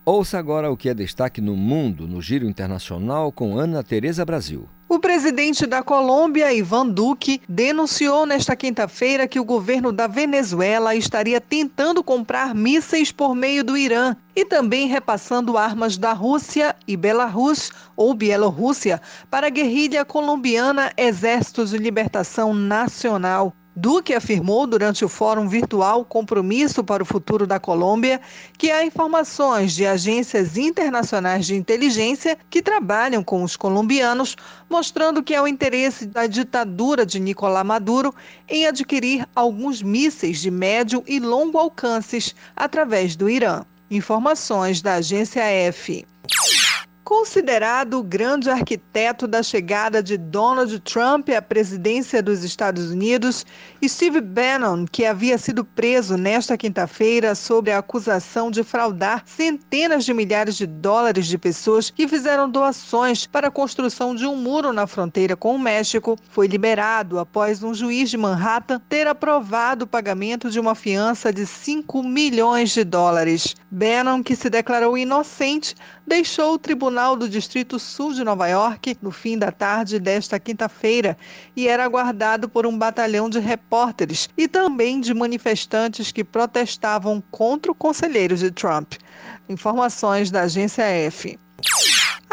[0.04, 4.68] Ouça agora o que é destaque no mundo, no Giro Internacional, com Ana Tereza Brasil.
[4.88, 11.40] O presidente da Colômbia, Ivan Duque, denunciou nesta quinta-feira que o governo da Venezuela estaria
[11.40, 17.72] tentando comprar mísseis por meio do Irã e também repassando armas da Rússia e Belarus
[17.96, 23.52] ou Bielorrússia para a guerrilha colombiana Exército de Libertação Nacional.
[23.78, 28.22] Duque afirmou durante o Fórum Virtual Compromisso para o Futuro da Colômbia
[28.56, 34.34] que há informações de agências internacionais de inteligência que trabalham com os colombianos,
[34.70, 38.14] mostrando que é o interesse da ditadura de Nicolás Maduro
[38.48, 43.62] em adquirir alguns mísseis de médio e longo alcances através do Irã.
[43.90, 46.06] Informações da agência F.
[47.06, 53.46] Considerado o grande arquiteto da chegada de Donald Trump à presidência dos Estados Unidos,
[53.86, 60.12] Steve Bannon, que havia sido preso nesta quinta-feira sob a acusação de fraudar centenas de
[60.12, 64.88] milhares de dólares de pessoas que fizeram doações para a construção de um muro na
[64.88, 70.50] fronteira com o México, foi liberado após um juiz de Manhattan ter aprovado o pagamento
[70.50, 73.54] de uma fiança de 5 milhões de dólares.
[73.70, 75.76] Bannon, que se declarou inocente,
[76.06, 81.16] deixou o Tribunal do Distrito Sul de Nova York no fim da tarde desta quinta-feira
[81.56, 87.72] e era aguardado por um batalhão de repórteres e também de manifestantes que protestavam contra
[87.72, 88.94] o conselheiro de Trump.
[89.48, 91.38] Informações da agência F.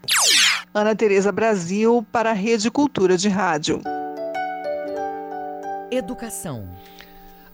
[0.74, 3.80] Ana Tereza Brasil para a Rede Cultura de Rádio.
[5.92, 6.68] Educação.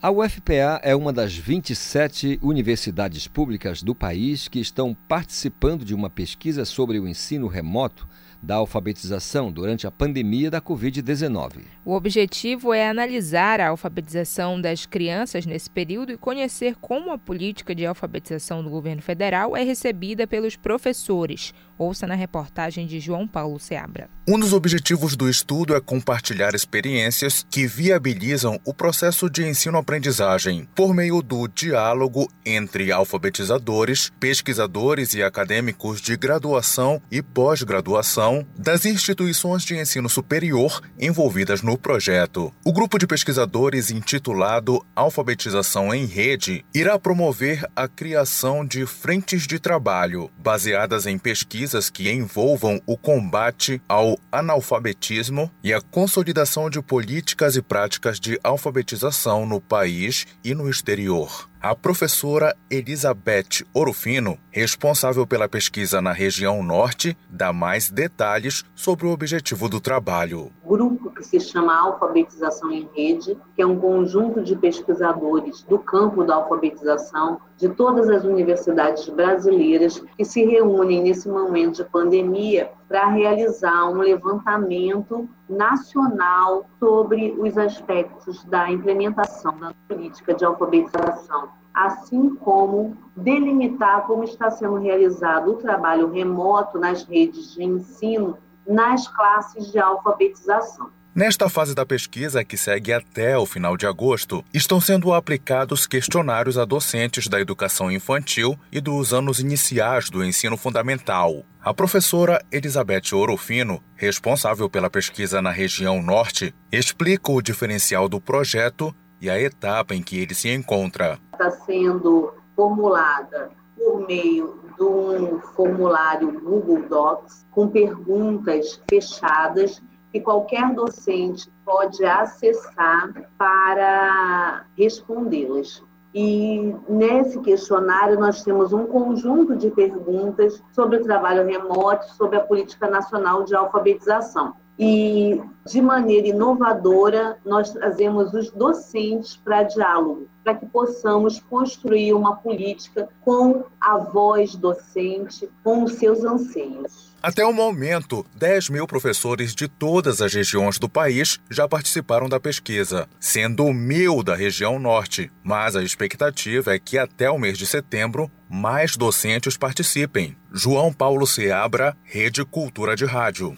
[0.03, 6.11] A UFPA é uma das 27 universidades públicas do país que estão participando de uma
[6.11, 8.07] pesquisa sobre o ensino remoto
[8.43, 11.63] da alfabetização durante a pandemia da Covid-19.
[11.83, 17.75] O objetivo é analisar a alfabetização das crianças nesse período e conhecer como a política
[17.75, 21.55] de alfabetização do governo federal é recebida pelos professores.
[21.79, 24.09] Ouça na reportagem de João Paulo Seabra.
[24.27, 30.95] Um dos objetivos do estudo é compartilhar experiências que viabilizam o processo de ensino-aprendizagem por
[30.95, 39.77] meio do diálogo entre alfabetizadores, pesquisadores e acadêmicos de graduação e pós-graduação das instituições de
[39.79, 42.53] ensino superior envolvidas no projeto.
[42.65, 49.61] O grupo de pesquisadores intitulado Alfabetização em Rede irá promover a criação de frentes de
[49.61, 57.57] trabalho baseadas em pesquisas que envolvam o combate ao analfabetismo e a consolidação de políticas
[57.57, 61.49] e práticas de alfabetização no país e no exterior.
[61.61, 69.11] A professora Elizabeth Orofino, responsável pela pesquisa na região norte, dá mais detalhes sobre o
[69.11, 70.53] objetivo do trabalho.
[70.63, 75.79] O grupo que se chama Alfabetização em Rede, que é um conjunto de pesquisadores do
[75.79, 82.71] campo da alfabetização de todas as universidades brasileiras que se reúnem nesse momento de pandemia
[82.87, 92.35] para realizar um levantamento nacional sobre os aspectos da implementação da política de alfabetização, assim
[92.37, 98.37] como delimitar como está sendo realizado o trabalho remoto nas redes de ensino
[98.67, 100.91] nas classes de alfabetização.
[101.17, 106.59] Nesta fase da pesquisa, que segue até o final de agosto, estão sendo aplicados questionários
[106.59, 111.43] a docentes da educação infantil e dos anos iniciais do ensino fundamental.
[111.59, 118.95] A professora Elizabeth Orofino, responsável pela pesquisa na região norte, explica o diferencial do projeto
[119.19, 121.19] e a etapa em que ele se encontra.
[121.33, 129.81] Está sendo formulada por meio de um formulário Google Docs com perguntas fechadas
[130.17, 135.85] que qualquer docente pode acessar para respondê-las.
[136.15, 142.41] E nesse questionário nós temos um conjunto de perguntas sobre o trabalho remoto, sobre a
[142.41, 144.55] política nacional de alfabetização.
[144.79, 152.37] E de maneira inovadora, nós trazemos os docentes para diálogo, para que possamos construir uma
[152.37, 157.15] política com a voz docente, com os seus anseios.
[157.23, 162.39] Até o momento, 10 mil professores de todas as regiões do país já participaram da
[162.39, 165.33] pesquisa, sendo mil da região norte.
[165.43, 170.37] Mas a expectativa é que até o mês de setembro, mais docentes participem.
[170.53, 173.57] João Paulo Seabra, Rede Cultura de Rádio.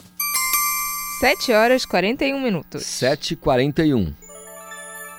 [1.20, 2.84] 7 horas 41 minutos.
[2.84, 4.14] 7h41.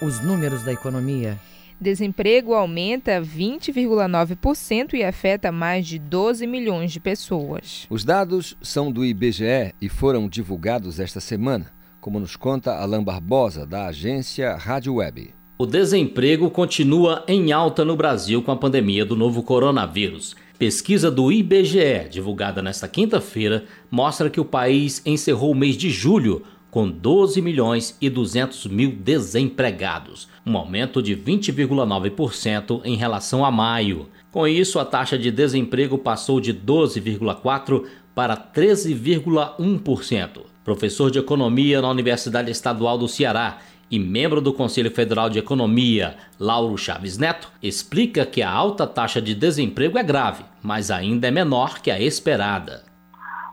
[0.01, 1.37] Os números da economia.
[1.77, 7.85] Desemprego aumenta 20,9% e afeta mais de 12 milhões de pessoas.
[7.89, 11.65] Os dados são do IBGE e foram divulgados esta semana,
[11.99, 15.33] como nos conta Alain Barbosa, da agência Rádio Web.
[15.57, 20.33] O desemprego continua em alta no Brasil com a pandemia do novo coronavírus.
[20.59, 26.43] Pesquisa do IBGE, divulgada nesta quinta-feira, mostra que o país encerrou o mês de julho
[26.69, 34.09] com 12 milhões e 200 mil desempregados, um aumento de 20,9% em relação a maio.
[34.33, 40.41] Com isso, a taxa de desemprego passou de 12,4% para 13,1%.
[40.65, 46.15] Professor de Economia na Universidade Estadual do Ceará e membro do Conselho Federal de Economia,
[46.39, 51.31] Lauro Chaves Neto, explica que a alta taxa de desemprego é grave, mas ainda é
[51.31, 52.89] menor que a esperada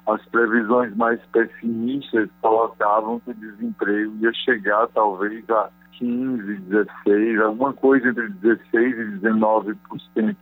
[0.07, 5.68] as previsões mais pessimistas colocavam que o desemprego ia chegar talvez a
[5.99, 10.37] 15, 16, alguma coisa entre 16 e 19%.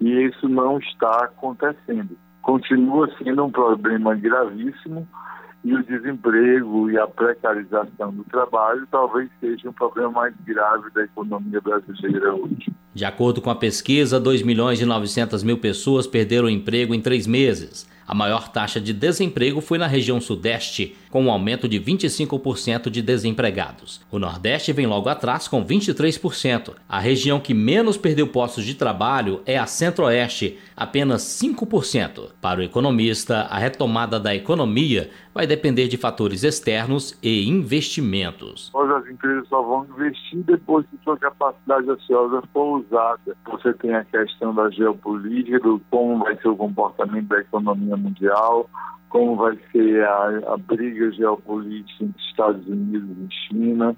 [0.00, 2.16] E isso não está acontecendo.
[2.42, 5.08] Continua sendo um problema gravíssimo
[5.66, 11.02] e o desemprego e a precarização do trabalho talvez seja um problema mais grave da
[11.02, 12.72] economia brasileira hoje.
[12.94, 17.26] De acordo com a pesquisa, 2 milhões e 900 mil pessoas perderam emprego em três
[17.26, 17.90] meses.
[18.06, 23.00] A maior taxa de desemprego foi na região Sudeste, com um aumento de 25% de
[23.00, 24.04] desempregados.
[24.10, 26.74] O Nordeste vem logo atrás, com 23%.
[26.86, 32.32] A região que menos perdeu postos de trabalho é a Centro-Oeste, apenas 5%.
[32.38, 38.70] Para o economista, a retomada da economia vai depender de fatores externos e investimentos.
[38.74, 43.34] Hoje as empresas só vão investir depois que sua capacidade ociosa for usada.
[43.46, 48.68] Você tem a questão da geopolítica, do como vai ser o comportamento da economia mundial,
[49.08, 53.96] como vai ser a, a briga geopolítica entre Estados Unidos e China,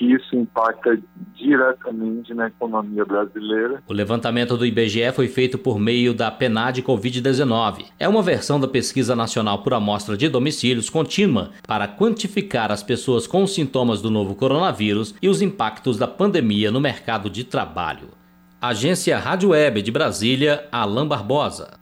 [0.00, 0.98] que isso impacta
[1.34, 3.82] diretamente na economia brasileira.
[3.86, 7.84] O levantamento do IBGE foi feito por meio da PNAD Covid-19.
[7.98, 13.26] É uma versão da Pesquisa Nacional por Amostra de Domicílios contínua para quantificar as pessoas
[13.26, 18.08] com sintomas do novo coronavírus e os impactos da pandemia no mercado de trabalho.
[18.58, 21.78] Agência Rádio Web de Brasília, Alain Barbosa.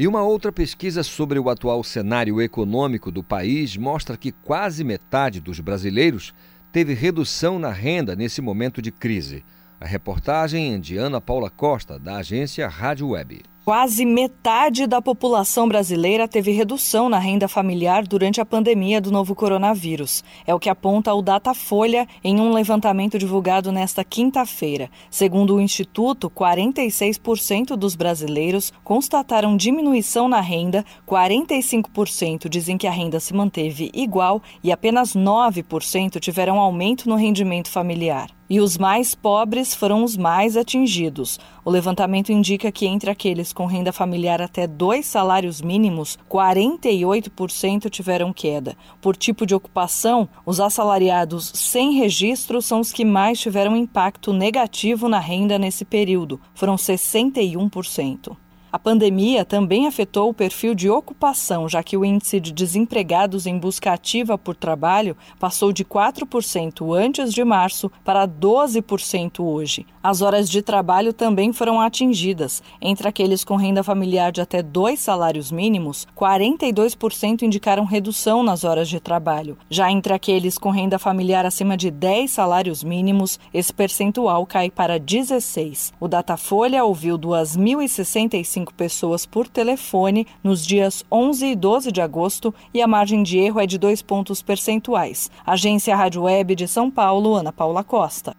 [0.00, 5.42] E uma outra pesquisa sobre o atual cenário econômico do país mostra que quase metade
[5.42, 6.32] dos brasileiros
[6.72, 9.44] teve redução na renda nesse momento de crise.
[9.80, 13.40] A reportagem é de Ana Paula Costa, da agência Rádio Web.
[13.64, 19.34] Quase metade da população brasileira teve redução na renda familiar durante a pandemia do novo
[19.34, 20.22] coronavírus.
[20.46, 24.90] É o que aponta o Datafolha em um levantamento divulgado nesta quinta-feira.
[25.10, 33.18] Segundo o Instituto, 46% dos brasileiros constataram diminuição na renda, 45% dizem que a renda
[33.18, 39.72] se manteve igual e apenas 9% tiveram aumento no rendimento familiar e os mais pobres
[39.72, 41.38] foram os mais atingidos.
[41.64, 48.32] O levantamento indica que entre aqueles com renda familiar até dois salários mínimos, 48% tiveram
[48.32, 48.76] queda.
[49.00, 55.08] Por tipo de ocupação, os assalariados sem registro são os que mais tiveram impacto negativo
[55.08, 58.36] na renda nesse período, foram 61%.
[58.72, 63.58] A pandemia também afetou o perfil de ocupação, já que o índice de desempregados em
[63.58, 69.84] busca ativa por trabalho passou de 4% antes de março para 12% hoje.
[70.02, 72.62] As horas de trabalho também foram atingidas.
[72.80, 78.88] Entre aqueles com renda familiar de até dois salários mínimos, 42% indicaram redução nas horas
[78.88, 79.58] de trabalho.
[79.68, 84.98] Já entre aqueles com renda familiar acima de 10 salários mínimos, esse percentual cai para
[84.98, 85.92] 16.
[85.98, 92.82] O Datafolha ouviu 2.065 pessoas por telefone nos dias 11 e 12 de agosto e
[92.82, 95.30] a margem de erro é de dois pontos percentuais.
[95.46, 98.34] Agência Rádio Web de São Paulo, Ana Paula Costa.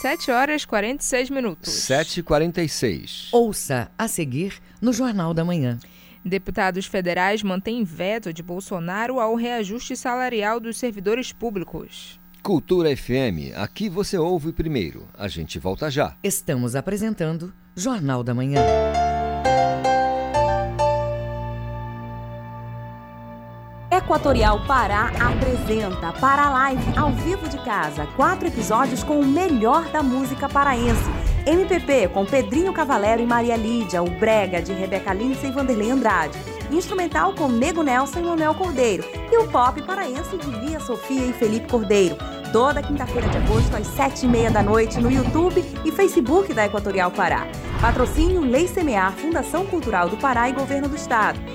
[0.00, 1.72] 7 horas e 46 minutos.
[1.72, 3.28] 7 e 46.
[3.32, 5.78] Ouça a seguir no Jornal da Manhã.
[6.24, 12.18] Deputados federais mantêm veto de Bolsonaro ao reajuste salarial dos servidores públicos.
[12.42, 15.06] Cultura FM, aqui você ouve primeiro.
[15.16, 16.16] A gente volta já.
[16.22, 18.60] Estamos apresentando Jornal da Manhã.
[23.96, 28.08] Equatorial Pará apresenta Para Live ao vivo de casa.
[28.16, 31.08] Quatro episódios com o melhor da música paraense.
[31.46, 34.02] MPP com Pedrinho Cavalero e Maria Lídia.
[34.02, 36.36] O Brega de Rebeca Lindsay e Vanderlei Andrade.
[36.72, 39.04] Instrumental com Nego Nelson e Manuel Cordeiro.
[39.30, 42.16] E o pop paraense de Lia Sofia e Felipe Cordeiro.
[42.52, 46.66] Toda quinta-feira de agosto às sete e meia da noite no YouTube e Facebook da
[46.66, 47.46] Equatorial Pará.
[47.80, 51.38] Patrocínio Lei Semear, Fundação Cultural do Pará e Governo do Estado.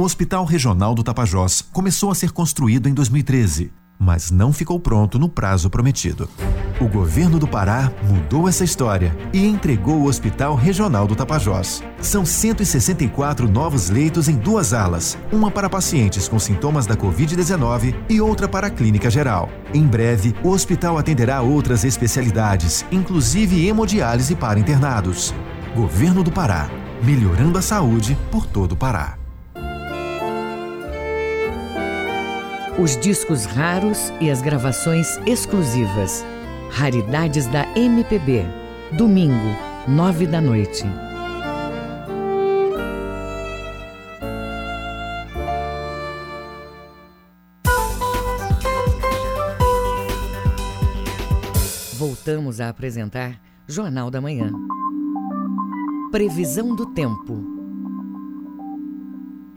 [0.00, 5.18] O Hospital Regional do Tapajós começou a ser construído em 2013, mas não ficou pronto
[5.18, 6.26] no prazo prometido.
[6.80, 11.82] O governo do Pará mudou essa história e entregou o Hospital Regional do Tapajós.
[12.00, 18.22] São 164 novos leitos em duas alas, uma para pacientes com sintomas da Covid-19 e
[18.22, 19.50] outra para a clínica geral.
[19.74, 25.34] Em breve, o hospital atenderá outras especialidades, inclusive hemodiálise para internados.
[25.76, 26.70] Governo do Pará,
[27.02, 29.19] melhorando a saúde por todo o Pará.
[32.78, 36.24] Os discos raros e as gravações exclusivas.
[36.70, 38.44] Raridades da MPB.
[38.92, 39.56] Domingo,
[39.88, 40.84] nove da noite.
[51.98, 54.50] Voltamos a apresentar Jornal da Manhã.
[56.10, 57.59] Previsão do tempo.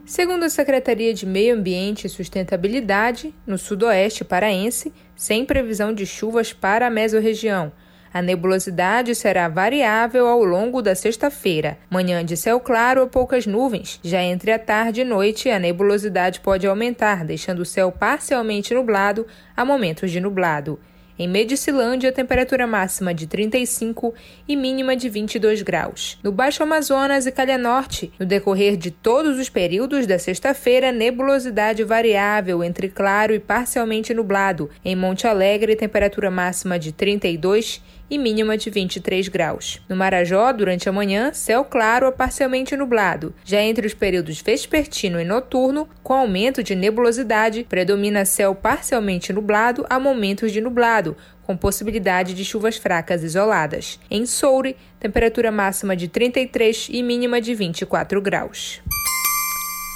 [0.06, 6.52] Segundo a Secretaria de Meio Ambiente e Sustentabilidade, no sudoeste paraense, sem previsão de chuvas
[6.52, 7.72] para a mesorregião.
[8.12, 11.78] A nebulosidade será variável ao longo da sexta-feira.
[11.88, 13.98] Manhã de céu claro ou poucas nuvens.
[14.04, 19.26] Já entre a tarde e noite, a nebulosidade pode aumentar, deixando o céu parcialmente nublado
[19.56, 20.78] a momentos de nublado.
[21.16, 24.12] Em Medicilândia, temperatura máxima de 35
[24.48, 26.18] e mínima de 22 graus.
[26.24, 31.84] No Baixo Amazonas e Calha Norte, no decorrer de todos os períodos da sexta-feira, nebulosidade
[31.84, 34.68] variável entre claro e parcialmente nublado.
[34.84, 37.80] Em Monte Alegre, temperatura máxima de 32
[38.10, 39.80] e mínima de 23 graus.
[39.88, 43.34] No Marajó, durante a manhã, céu claro a parcialmente nublado.
[43.44, 49.86] Já entre os períodos vespertino e noturno, com aumento de nebulosidade, predomina céu parcialmente nublado
[49.88, 53.98] a momentos de nublado, com possibilidade de chuvas fracas isoladas.
[54.10, 58.80] Em Soure, temperatura máxima de 33 e mínima de 24 graus.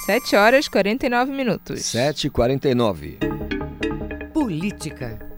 [0.05, 1.81] 7 horas 49 minutos.
[1.81, 3.17] 7h49.
[4.33, 5.28] Política.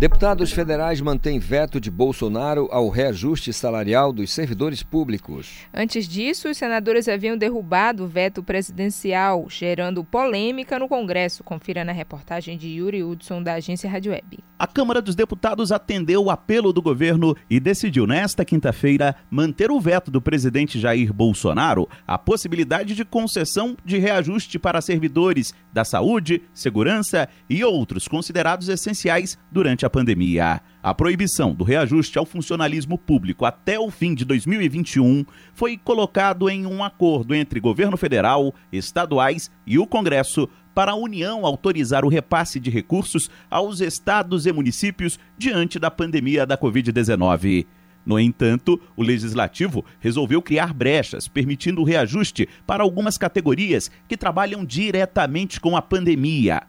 [0.00, 5.66] Deputados federais mantêm veto de Bolsonaro ao reajuste salarial dos servidores públicos.
[5.74, 11.44] Antes disso, os senadores haviam derrubado o veto presidencial, gerando polêmica no Congresso.
[11.44, 14.38] Confira na reportagem de Yuri Hudson, da agência Rádio Web.
[14.58, 19.80] A Câmara dos Deputados atendeu o apelo do governo e decidiu, nesta quinta-feira, manter o
[19.80, 26.42] veto do presidente Jair Bolsonaro à possibilidade de concessão de reajuste para servidores da saúde,
[26.54, 30.62] segurança e outros considerados essenciais durante a pandemia.
[30.82, 36.64] A proibição do reajuste ao funcionalismo público até o fim de 2021 foi colocado em
[36.64, 42.58] um acordo entre governo federal, estaduais e o Congresso para a União autorizar o repasse
[42.58, 47.66] de recursos aos estados e municípios diante da pandemia da Covid-19.
[48.04, 54.64] No entanto, o legislativo resolveu criar brechas, permitindo o reajuste para algumas categorias que trabalham
[54.64, 56.62] diretamente com a pandemia.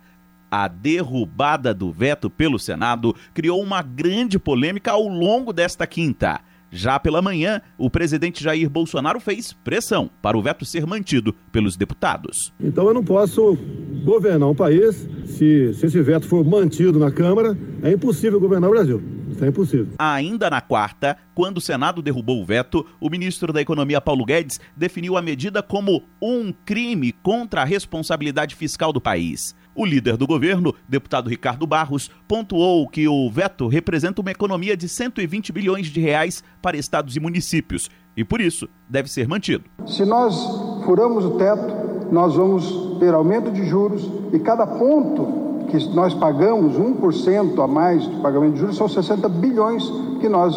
[0.51, 6.41] A derrubada do veto pelo Senado criou uma grande polêmica ao longo desta quinta.
[6.69, 11.77] Já pela manhã, o presidente Jair Bolsonaro fez pressão para o veto ser mantido pelos
[11.77, 12.53] deputados.
[12.59, 13.57] Então eu não posso
[14.03, 17.57] governar um país se, se esse veto for mantido na Câmara.
[17.81, 19.01] É impossível governar o Brasil.
[19.29, 19.87] Isso é impossível.
[19.97, 24.59] Ainda na quarta, quando o Senado derrubou o veto, o ministro da Economia Paulo Guedes
[24.75, 29.55] definiu a medida como um crime contra a responsabilidade fiscal do país.
[29.73, 34.89] O líder do governo, deputado Ricardo Barros, pontuou que o veto representa uma economia de
[34.89, 39.63] 120 bilhões de reais para estados e municípios e, por isso, deve ser mantido.
[39.87, 40.35] Se nós
[40.83, 46.75] furamos o teto, nós vamos ter aumento de juros e cada ponto que nós pagamos,
[46.75, 50.53] 1% a mais de pagamento de juros, são 60 bilhões que nós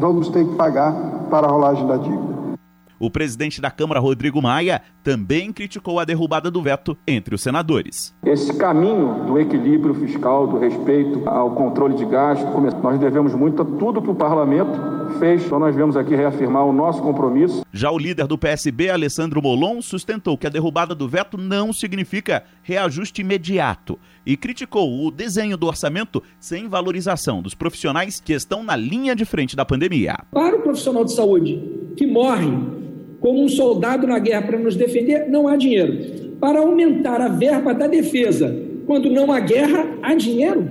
[0.00, 0.92] vamos ter que pagar
[1.30, 2.29] para a rolagem da dívida.
[3.00, 8.14] O presidente da Câmara, Rodrigo Maia, também criticou a derrubada do veto entre os senadores.
[8.22, 12.44] Esse caminho do equilíbrio fiscal, do respeito ao controle de gasto,
[12.82, 14.78] nós devemos muito a tudo que o parlamento
[15.18, 15.46] fez.
[15.46, 17.64] Então nós vemos aqui reafirmar o nosso compromisso.
[17.72, 22.44] Já o líder do PSB, Alessandro Molon, sustentou que a derrubada do veto não significa
[22.62, 28.76] reajuste imediato e criticou o desenho do orçamento sem valorização dos profissionais que estão na
[28.76, 30.18] linha de frente da pandemia.
[30.30, 32.52] Para o profissional de saúde que morre
[33.20, 36.36] como um soldado na guerra para nos defender, não há dinheiro.
[36.40, 38.54] Para aumentar a verba da defesa,
[38.86, 40.70] quando não há guerra, há dinheiro.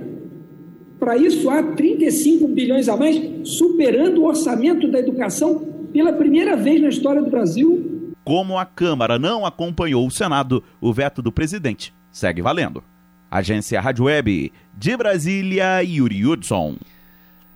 [0.98, 5.60] Para isso, há 35 bilhões a mais, superando o orçamento da educação
[5.92, 8.12] pela primeira vez na história do Brasil.
[8.24, 12.82] Como a Câmara não acompanhou o Senado, o veto do presidente segue valendo.
[13.30, 16.76] Agência Rádio Web de Brasília, Yuri Hudson.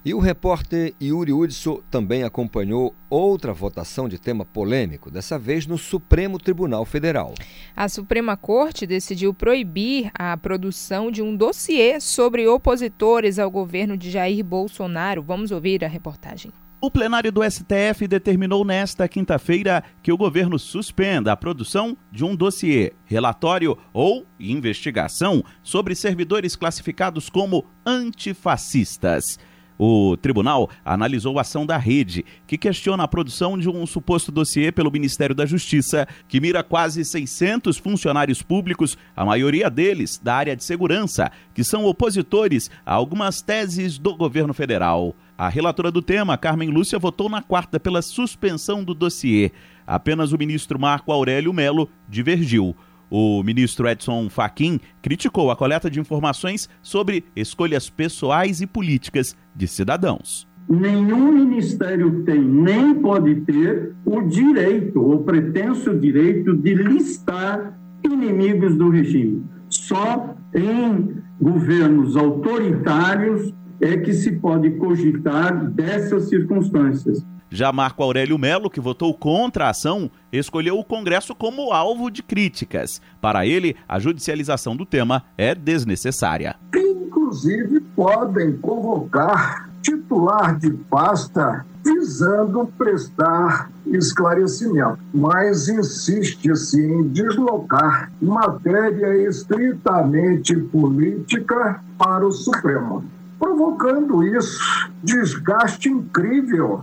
[0.04, 5.78] E o repórter Yuri Hudson também acompanhou outra votação de tema polêmico, dessa vez no
[5.78, 7.32] Supremo Tribunal Federal.
[7.74, 14.10] A Suprema Corte decidiu proibir a produção de um dossiê sobre opositores ao governo de
[14.10, 15.22] Jair Bolsonaro.
[15.22, 16.52] Vamos ouvir a reportagem.
[16.82, 22.36] O plenário do STF determinou nesta quinta-feira que o governo suspenda a produção de um
[22.36, 29.38] dossiê, relatório ou investigação sobre servidores classificados como antifascistas.
[29.78, 34.70] O tribunal analisou a ação da rede, que questiona a produção de um suposto dossiê
[34.70, 40.56] pelo Ministério da Justiça, que mira quase 600 funcionários públicos, a maioria deles da área
[40.56, 45.14] de segurança, que são opositores a algumas teses do governo federal.
[45.36, 49.50] A relatora do tema, Carmen Lúcia, votou na quarta pela suspensão do dossiê.
[49.84, 52.76] Apenas o ministro Marco Aurélio Melo divergiu.
[53.16, 59.68] O ministro Edson Fachin criticou a coleta de informações sobre escolhas pessoais e políticas de
[59.68, 60.48] cidadãos.
[60.68, 68.90] Nenhum ministério tem, nem pode ter, o direito, ou pretenso direito, de listar inimigos do
[68.90, 69.44] regime.
[69.68, 77.24] Só em governos autoritários é que se pode cogitar dessas circunstâncias.
[77.54, 82.20] Já Marco Aurélio Melo, que votou contra a ação, escolheu o Congresso como alvo de
[82.20, 83.00] críticas.
[83.20, 86.56] Para ele, a judicialização do tema é desnecessária.
[86.74, 100.56] Inclusive, podem convocar titular de pasta visando prestar esclarecimento, mas insiste-se em deslocar matéria estritamente
[100.56, 103.04] política para o Supremo,
[103.38, 106.82] provocando isso desgaste incrível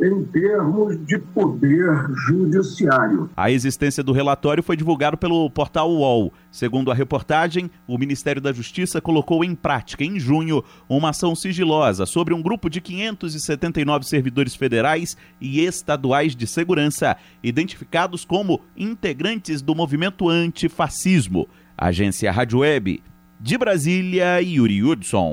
[0.00, 3.30] em termos de poder judiciário.
[3.36, 6.32] A existência do relatório foi divulgado pelo portal UOL.
[6.50, 12.06] Segundo a reportagem, o Ministério da Justiça colocou em prática, em junho, uma ação sigilosa
[12.06, 19.74] sobre um grupo de 579 servidores federais e estaduais de segurança, identificados como integrantes do
[19.74, 21.48] movimento antifascismo.
[21.76, 23.02] Agência Rádio Web.
[23.40, 25.32] De Brasília, Yuri Hudson.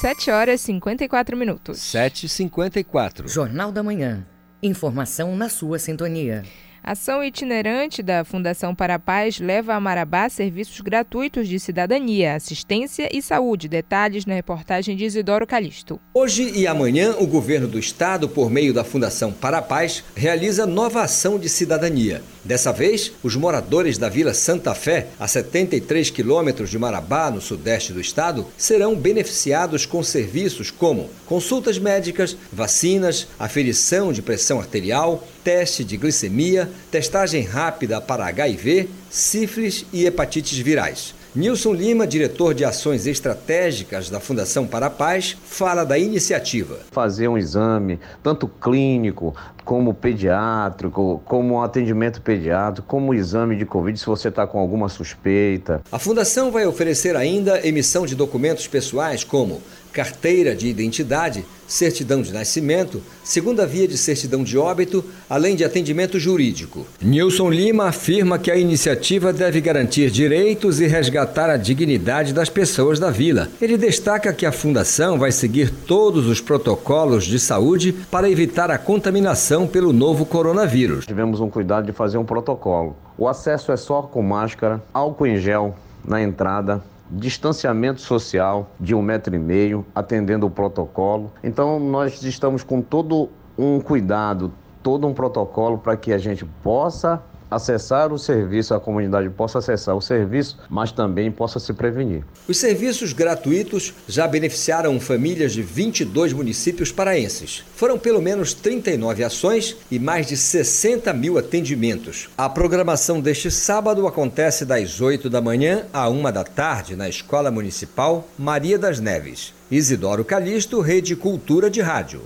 [0.00, 1.78] 7 horas e 54 minutos.
[1.78, 3.28] 7h54.
[3.28, 4.26] Jornal da Manhã.
[4.60, 6.42] Informação na sua sintonia.
[6.86, 13.08] Ação itinerante da Fundação para a Paz leva a Marabá serviços gratuitos de cidadania, assistência
[13.10, 13.68] e saúde.
[13.68, 15.98] Detalhes na reportagem de Isidoro Calixto.
[16.12, 20.66] Hoje e amanhã, o governo do estado, por meio da Fundação para a Paz, realiza
[20.66, 22.22] nova ação de cidadania.
[22.44, 27.94] Dessa vez, os moradores da Vila Santa Fé, a 73 quilômetros de Marabá, no sudeste
[27.94, 35.84] do estado, serão beneficiados com serviços como consultas médicas, vacinas, aferição de pressão arterial, teste
[35.84, 41.14] de glicemia, testagem rápida para HIV, sífilis e hepatites virais.
[41.36, 46.78] Nilson Lima, diretor de ações estratégicas da Fundação para a Paz, fala da iniciativa.
[46.92, 49.34] Fazer um exame, tanto clínico
[49.64, 55.82] como pediátrico, como atendimento pediátrico, como exame de Covid se você está com alguma suspeita.
[55.90, 59.60] A Fundação vai oferecer ainda emissão de documentos pessoais como
[59.94, 66.18] carteira de identidade, certidão de nascimento, segunda via de certidão de óbito, além de atendimento
[66.18, 66.84] jurídico.
[67.00, 72.98] Nilson Lima afirma que a iniciativa deve garantir direitos e resgatar a dignidade das pessoas
[72.98, 73.48] da vila.
[73.62, 78.78] Ele destaca que a fundação vai seguir todos os protocolos de saúde para evitar a
[78.78, 81.06] contaminação pelo novo coronavírus.
[81.06, 82.96] Tivemos um cuidado de fazer um protocolo.
[83.16, 86.82] O acesso é só com máscara, álcool em gel na entrada,
[87.14, 91.32] distanciamento social de um metro e meio, atendendo o protocolo.
[91.42, 94.52] Então, nós estamos com todo um cuidado,
[94.82, 99.96] todo um protocolo para que a gente possa acessar o serviço, a comunidade possa acessar
[99.96, 102.24] o serviço, mas também possa se prevenir.
[102.48, 107.64] Os serviços gratuitos já beneficiaram famílias de 22 municípios paraenses.
[107.74, 112.28] Foram pelo menos 39 ações e mais de 60 mil atendimentos.
[112.36, 117.50] A programação deste sábado acontece das 8 da manhã à 1 da tarde na Escola
[117.50, 119.52] Municipal Maria das Neves.
[119.70, 122.22] Isidoro Calixto, Rede Cultura de Rádio.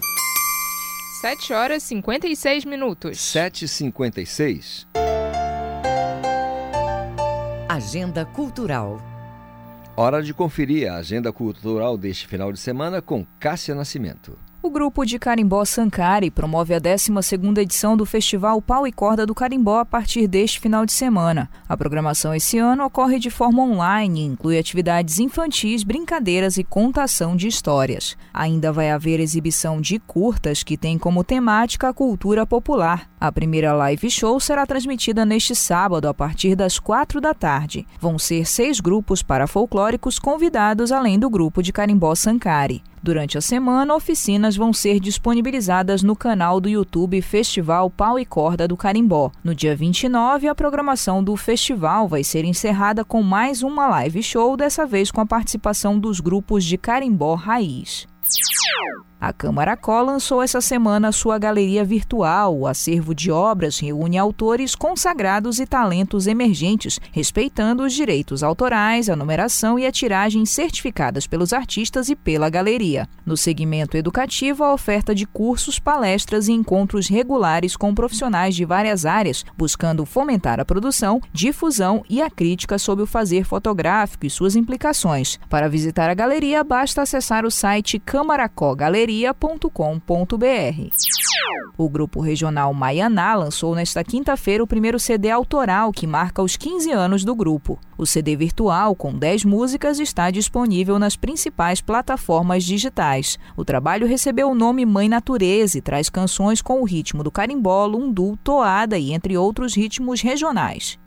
[1.20, 3.18] 7 horas e 56 minutos.
[3.18, 4.86] 7h56.
[7.68, 9.02] Agenda Cultural.
[9.96, 14.38] Hora de conferir a agenda cultural deste final de semana com Cássia Nascimento.
[14.60, 19.32] O grupo de Carimbó Sankari promove a 12ª edição do Festival Pau e Corda do
[19.32, 21.48] Carimbó a partir deste final de semana.
[21.68, 27.36] A programação esse ano ocorre de forma online e inclui atividades infantis, brincadeiras e contação
[27.36, 28.16] de histórias.
[28.34, 33.08] Ainda vai haver exibição de curtas que tem como temática a cultura popular.
[33.20, 37.84] A primeira live show será transmitida neste sábado a partir das quatro da tarde.
[38.00, 42.80] Vão ser seis grupos parafolclóricos convidados além do grupo de Carimbó Sankari.
[43.02, 48.68] Durante a semana, oficinas vão ser disponibilizadas no canal do YouTube Festival Pau e Corda
[48.68, 49.32] do Carimbó.
[49.42, 54.56] No dia 29, a programação do festival vai ser encerrada com mais uma live show,
[54.56, 58.06] dessa vez com a participação dos grupos de Carimbó Raiz.
[59.20, 62.56] A Câmara Có lançou essa semana sua galeria virtual.
[62.56, 69.16] O acervo de obras reúne autores consagrados e talentos emergentes, respeitando os direitos autorais, a
[69.16, 73.08] numeração e a tiragem certificadas pelos artistas e pela galeria.
[73.26, 79.04] No segmento educativo, a oferta de cursos, palestras e encontros regulares com profissionais de várias
[79.04, 84.54] áreas, buscando fomentar a produção, difusão e a crítica sobre o fazer fotográfico e suas
[84.54, 85.40] implicações.
[85.50, 90.90] Para visitar a galeria, basta acessar o site camaracogaleria galeria.com.br.
[91.78, 96.90] O grupo regional Maianá lançou nesta quinta-feira o primeiro CD autoral que marca os 15
[96.90, 97.78] anos do grupo.
[97.96, 103.38] O CD virtual, com 10 músicas, está disponível nas principais plataformas digitais.
[103.56, 107.86] O trabalho recebeu o nome Mãe Natureza e traz canções com o ritmo do carimbó,
[107.86, 110.98] lundu, toada e entre outros ritmos regionais.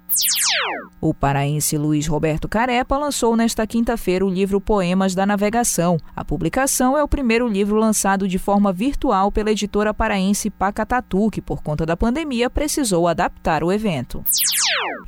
[0.99, 5.97] O paraense Luiz Roberto Carepa lançou nesta quinta-feira o livro Poemas da Navegação.
[6.15, 11.41] A publicação é o primeiro livro lançado de forma virtual pela editora paraense Pacatatu, que
[11.41, 14.23] por conta da pandemia precisou adaptar o evento.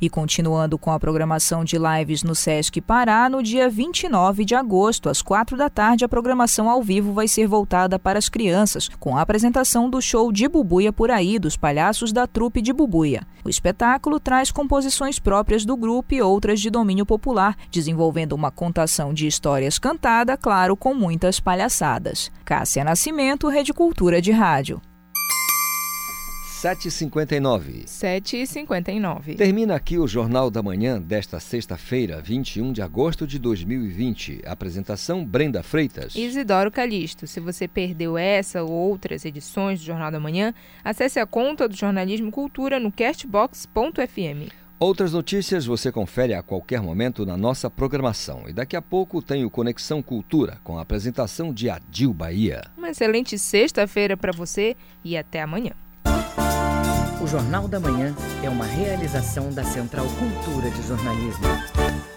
[0.00, 5.08] E continuando com a programação de lives no Sesc Pará, no dia 29 de agosto,
[5.08, 9.16] às 4 da tarde, a programação ao vivo vai ser voltada para as crianças, com
[9.16, 13.22] a apresentação do show de Bubuia por aí, dos palhaços da trupe de Bubuia.
[13.44, 19.12] O espetáculo traz composições próprias do grupo e outras de domínio popular, desenvolvendo uma contação
[19.12, 22.30] de histórias cantada, claro, com muitas palhaçadas.
[22.44, 24.80] Cássia Nascimento, Rede Cultura de Rádio.
[26.64, 27.84] 7h59.
[27.84, 29.36] 7h59.
[29.36, 34.40] Termina aqui o Jornal da Manhã desta sexta-feira, 21 de agosto de 2020.
[34.46, 36.14] Apresentação Brenda Freitas.
[36.14, 37.26] Isidoro Calixto.
[37.26, 41.76] Se você perdeu essa ou outras edições do Jornal da Manhã, acesse a conta do
[41.76, 44.63] Jornalismo Cultura no castbox.fm.
[44.84, 48.42] Outras notícias você confere a qualquer momento na nossa programação.
[48.46, 52.64] E daqui a pouco tem o Conexão Cultura, com a apresentação de Adil Bahia.
[52.76, 55.72] Uma excelente sexta-feira para você e até amanhã.
[57.18, 62.13] O Jornal da Manhã é uma realização da Central Cultura de Jornalismo.